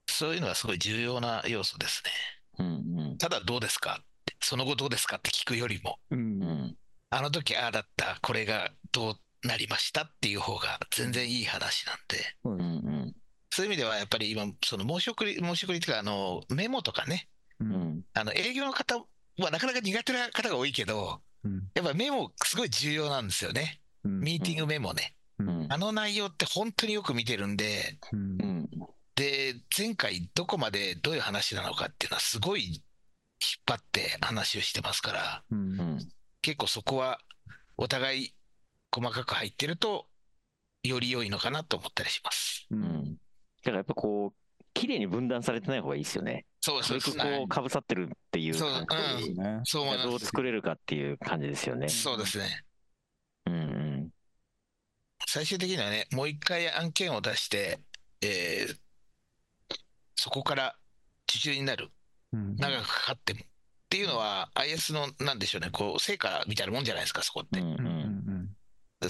[0.08, 2.10] そういうのはすごい重要な要素ですね。
[2.62, 3.18] うんうん。
[3.18, 3.98] ただどうですか？
[4.00, 5.16] って、その後どうですか？
[5.16, 6.76] って聞くよりも、うんうん。
[7.10, 13.14] あの時ああだった、これがどうなりましたっていう方が全然いい話なんで、そうんうん。
[13.50, 17.28] そういう意味ではやっぱり今、その申し送り、申し送りっていうか、あの、メモとかね、
[17.60, 18.02] ううんん。
[18.14, 23.80] あの、営業の方はなかなか苦手な方が多いけど、うんやっぱメモすごい重要なんですよね。
[24.04, 25.14] うんミーティングメモね。
[25.38, 28.70] うんあの内容って本当によく見てるんで、うんうん。
[29.14, 32.80] で、前回どこまでどういう話なのかっていうのはすごい引っ
[33.66, 35.98] 張って話をしてますから、うんうん。
[36.40, 37.18] 結構そこは
[37.76, 38.34] お互い
[38.94, 40.06] 細かく入ってると、
[40.84, 42.66] より良いのかなと思ったりします。
[42.70, 43.04] ううんん。
[43.04, 43.16] だ
[43.64, 46.46] からやっぱこう、綺麗に分断されてない方がいいですよね。
[46.60, 47.16] そうそうそう。
[47.16, 49.98] こう、かぶさってるっていうそう感覚うんねそう。
[49.98, 51.88] どう作れるかっていう感じですよね。
[51.88, 52.64] そうですね。
[53.46, 54.10] うんうん。
[55.26, 57.78] 最終的にはね、もう一回案件を出して、
[58.22, 58.81] えー
[60.22, 60.76] そこから
[61.28, 61.90] 受注になる。
[62.32, 63.40] うん長くかかっても。
[63.40, 63.42] っ
[63.90, 67.60] ていうのは IS の、なんでしょうね、こう、成果みたいなもんじゃないですか、そこって。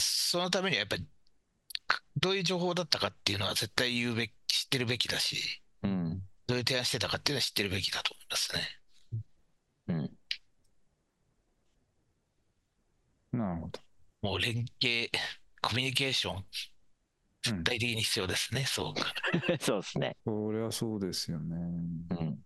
[0.00, 1.06] そのためにはやっぱり、
[1.86, 6.22] かどういう情報だったかっていうのは絶対言うべき、知ってるべきだし、うん。
[6.46, 8.62] どういう提案してたかっていうのは知ってるべきだと思いますね。
[13.32, 13.38] うん。
[13.38, 13.80] なるほど。
[14.22, 15.10] もう連携、
[15.60, 16.44] コミュニケーション、
[17.42, 19.12] 絶対的に必要ですね、そうか。
[19.60, 20.16] そうですね。
[20.24, 21.56] そりゃそうですよね。
[22.10, 22.38] うん。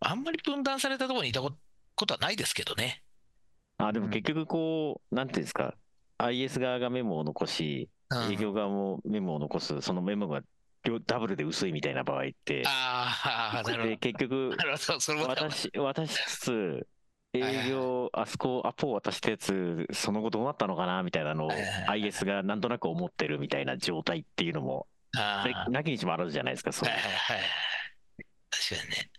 [0.00, 1.52] あんまり分断されたところにいたこ
[1.94, 3.02] ことはないですけどね。
[3.78, 5.76] あ、でも結局こう、なんていうんですか、
[6.18, 10.42] IS 側がメモを残し、うん営業側もメモを残す、そのメモが
[10.82, 14.56] 両ダブルで薄いみたいな場合って、ああ、なるほで結局ど。
[14.58, 16.86] なるほど、それも渡し、渡しつつ、
[17.32, 21.50] 営業、あそこ、アポを渡したやつ、その後どうなったのかなみたいなのを
[21.88, 24.88] IS がなんとなく思ってるみたいな状態っていうのも、
[25.68, 27.38] なきにしもあらずじゃないですか、そうはいはいはい。
[28.50, 29.10] 確かにね。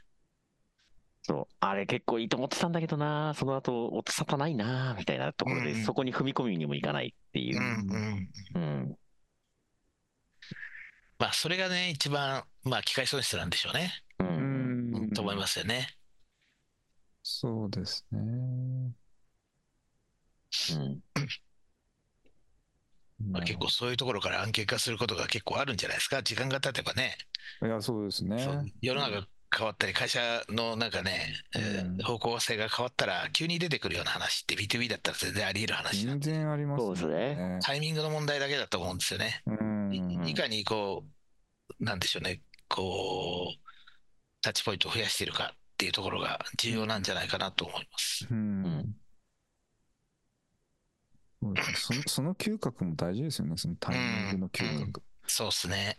[1.23, 7.61] そうあれ結構いいと思ってたんだけどな、その後音沙汰ないな、みたいなところで、うんそこに踏み込みにもいかないっていうう。
[7.61, 8.29] んうん。
[8.55, 8.95] うん。
[11.19, 13.93] まあ、それがね、一番、まあ、機械損失なんでしょうね。
[14.19, 14.23] う。
[14.23, 15.95] うんんと思いますよね。
[17.23, 18.19] そうですね。
[20.71, 21.01] うん。
[23.31, 26.23] まあ、結構そういうところから案件化することが結構あるんじゃないですか。
[26.23, 27.15] 時間が経てばね、
[27.63, 28.37] いや、そうですね。
[28.81, 37.59] 世の中変わったり、会社のなんかね、えーうん方向性が変わったら、急に出てくるような話って B2B だったら全然あり得る話なんで全然ありますそうですね。
[37.61, 39.43] タイミングの問題だけだと思うんですよね。
[39.45, 40.25] うん。
[40.25, 41.05] いいかにこ
[41.79, 43.59] う、なんでしょうね、こう、
[44.41, 48.27] タッチポイントを増やしているかっっていうところが重要なんじゃないかなと思います。
[48.29, 48.95] うんん
[51.75, 55.01] その その嗅覚も大事ですよね、そのタイミングの嗅覚。
[55.25, 55.97] そうですね。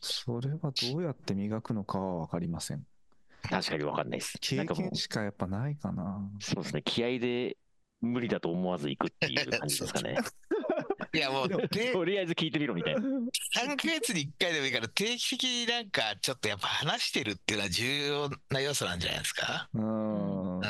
[0.00, 2.86] それはどうやって磨くのかは分かりません。
[3.42, 4.38] 確かに分かんないです。
[4.56, 6.26] な経んかもう験しかやっぱないかな。
[6.40, 7.58] そうですね、気合で
[8.00, 10.16] 無理だと思わず行くっていう感じですかね。
[11.12, 13.00] いや もう、でとりあえず聞いてみろみたいな。
[13.00, 19.68] 3ヶ月に1回でもいいから定期的になんかちょっとやっぱ話してるっていうのは重要な要素なんじゃないですか？
[19.74, 20.62] うんう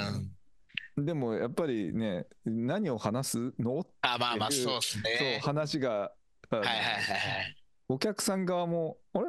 [1.00, 1.04] ん。
[1.04, 5.40] でもやっぱりね、何を話すのあ、まあまあそうですそうね。
[5.42, 6.12] 話が、は
[6.52, 7.56] いはいはいはい。
[7.88, 9.26] お客さん側も、あれ、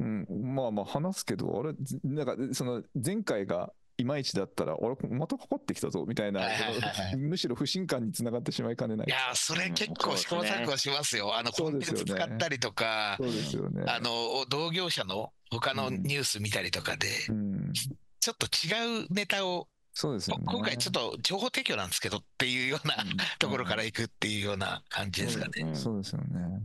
[0.00, 6.42] うん、まあまあ話すけど、あれ、ずなんかその前回がいまいちだったら、あれ、またかかってきたぞみたいな、
[7.16, 9.10] むしろ不信感につながってしまいかねないい。
[9.10, 11.36] やー、それ結構試行錯誤しますよ。
[11.36, 13.84] あの、コンテンツ使ったりとか、そうですよね。
[13.86, 20.44] あの、同業者の他のニュース見たりとかで、うん、ちょっと違うネタを、そうですよね。
[20.46, 22.96] 今回ちょっと情報提供なんですけどっていうような
[23.38, 25.62] ところから行くっていうような感じですかね。
[25.62, 26.62] うんそうですよね。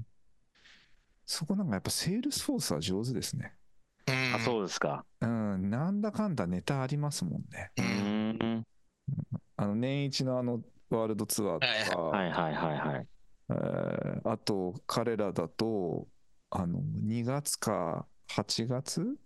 [1.28, 3.54] そこなんかやっぱセールスフォースは上手ですね。
[4.12, 5.06] うんあ、そうですか。
[5.22, 7.72] うん、なんだかんだネタありますもんね。
[7.78, 8.64] ううん。
[9.58, 13.08] あの年一のあのワールドツアーとか、はいはいはいはい。
[13.50, 16.08] えーあと彼らだと
[16.52, 19.18] あの2月か8月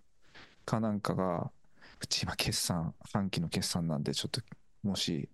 [0.65, 1.51] かなんかが
[2.01, 4.41] うち今決算半期の決算なんでちょっと
[4.83, 5.29] もし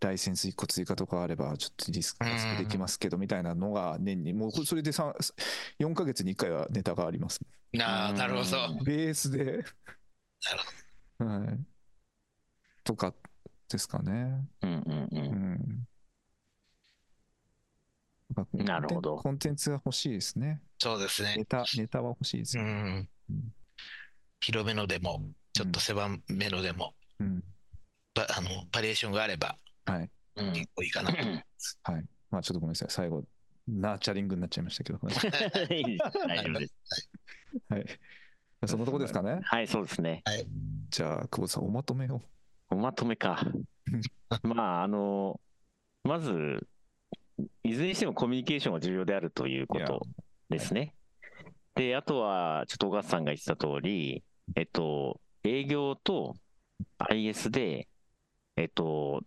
[0.00, 2.24] ライセンス1個追加とかあればちょっとリスク
[2.58, 5.14] できますけどみたいなのが年にもうそれでさ
[5.80, 7.40] 4ヶ月に1回はネタがあります
[7.78, 8.56] ああ、なるほど。
[8.78, 8.84] うん。
[8.84, 9.44] ベースで。
[9.44, 11.58] なるはい。
[12.82, 13.12] とか
[13.68, 14.48] ですかね。
[14.62, 15.08] うんうんう。
[15.12, 15.22] うん。
[15.54, 15.86] ん
[18.36, 19.16] やっぱなるほど。
[19.16, 20.62] コンテンツが欲しいですね。
[20.78, 21.34] そうですね。
[21.36, 21.44] ネ。
[21.44, 23.08] タネタは欲しいですうよ、ん。
[23.30, 23.54] うん。
[24.40, 25.22] 広めのでも、
[25.52, 27.44] ちょっと狭めのでも、うん。
[28.14, 29.58] ばあのバリエーションがあれば
[29.92, 31.16] はいうん結構いいかなと。
[31.18, 32.04] はい。
[32.30, 32.88] まあちょっとごめんなさい。
[32.90, 33.24] 最後、
[33.66, 34.98] ナーチャリングになっちゃいましたけど。
[35.02, 36.74] 大丈夫です。
[37.68, 37.86] はい。
[38.66, 39.40] そんなとこですかね。
[39.44, 40.22] はい、そうですね。
[40.90, 42.22] じゃあ、久保田さん、おまとめを。
[42.70, 43.40] おまとめか。
[44.42, 45.40] まあ、あの、
[46.02, 46.66] まず、
[47.62, 50.06] いずれにしてもコミュニケーションが重要であるということ
[50.50, 50.94] ですね。
[51.76, 54.24] で、あとは、ちょっと小笠さんが言ってた通り、
[54.56, 56.34] えっと、営業と
[56.98, 57.86] IS で、
[58.56, 59.22] えっと、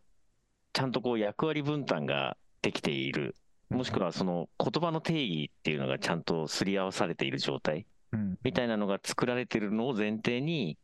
[0.74, 3.36] ちゃんとこう役割分担ができている、
[3.70, 8.38] もしくはその言葉の定義っていうのがちゃんとすり合わされている状態うん。
[8.44, 10.78] みたいなのが作られてるのを前提に、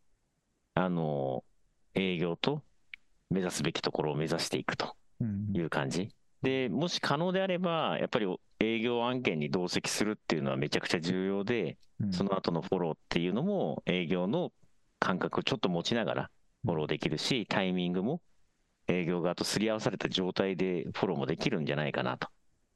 [0.73, 1.43] あの、
[1.93, 2.63] 営業と
[3.29, 6.09] 目指すべきところを目指していくとうんいう感じ。
[6.41, 8.27] で、もし可能であれば、やっぱり
[8.59, 14.51] 営業案件に同席するっていうのはめちゃくちゃ重要で、うんその後のフォローっていうのも営業の
[14.99, 16.29] 感覚をちょっと持ちながら
[16.63, 18.21] フォローできるし、タイミングも
[18.87, 22.29] 営業側とすり合わされた状態でフォローもできるんじゃないかなと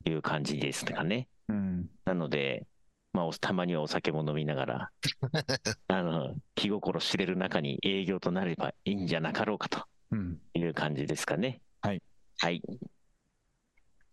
[0.06, 1.28] いう感じですかね。
[1.48, 1.90] うん。
[2.06, 2.68] なので、
[3.14, 4.92] まあ、おたまにはお酒も飲みながら、
[5.88, 10.40] あの、気心知れる中に営業となればいいんじゃなかろうかとうん。
[10.54, 11.62] いう感じですかね。
[11.82, 12.02] はい。
[12.40, 12.62] はい。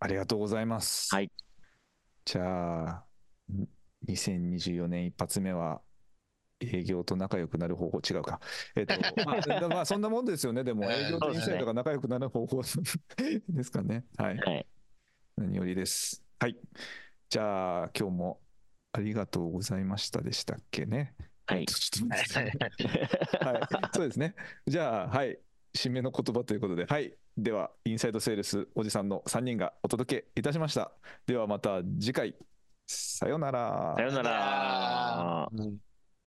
[0.00, 1.14] ありがとうございます。
[1.14, 1.30] はい。
[2.24, 3.04] じゃあ、
[4.06, 5.80] 2024年一発目は、
[6.60, 8.40] 営業と仲良くなる方法違うか。
[8.74, 8.94] えっと、
[9.24, 10.64] まあ、まあ、そんなもんですよね。
[10.64, 12.62] でも、営業とインサイドが仲良くなる方法
[13.48, 14.04] ですかね。
[14.16, 14.36] はい。
[14.38, 14.66] はい。
[15.36, 16.24] 何よりです。
[16.40, 16.56] はい。
[17.28, 18.40] じゃあ、今日も
[18.92, 21.14] ありがとうございましたでしたっけね。
[21.46, 21.66] はい。
[21.66, 24.34] ちょっと待ってください はい、そうですね。
[24.66, 25.38] じゃあ、はい、
[25.74, 30.92] 締めの言葉ということで、はい、では、インサイドセールスおじさんの3人がお届けいたしました。
[31.26, 32.34] ではまた次回、
[32.86, 35.48] さようならさよなら。
[35.52, 35.87] うん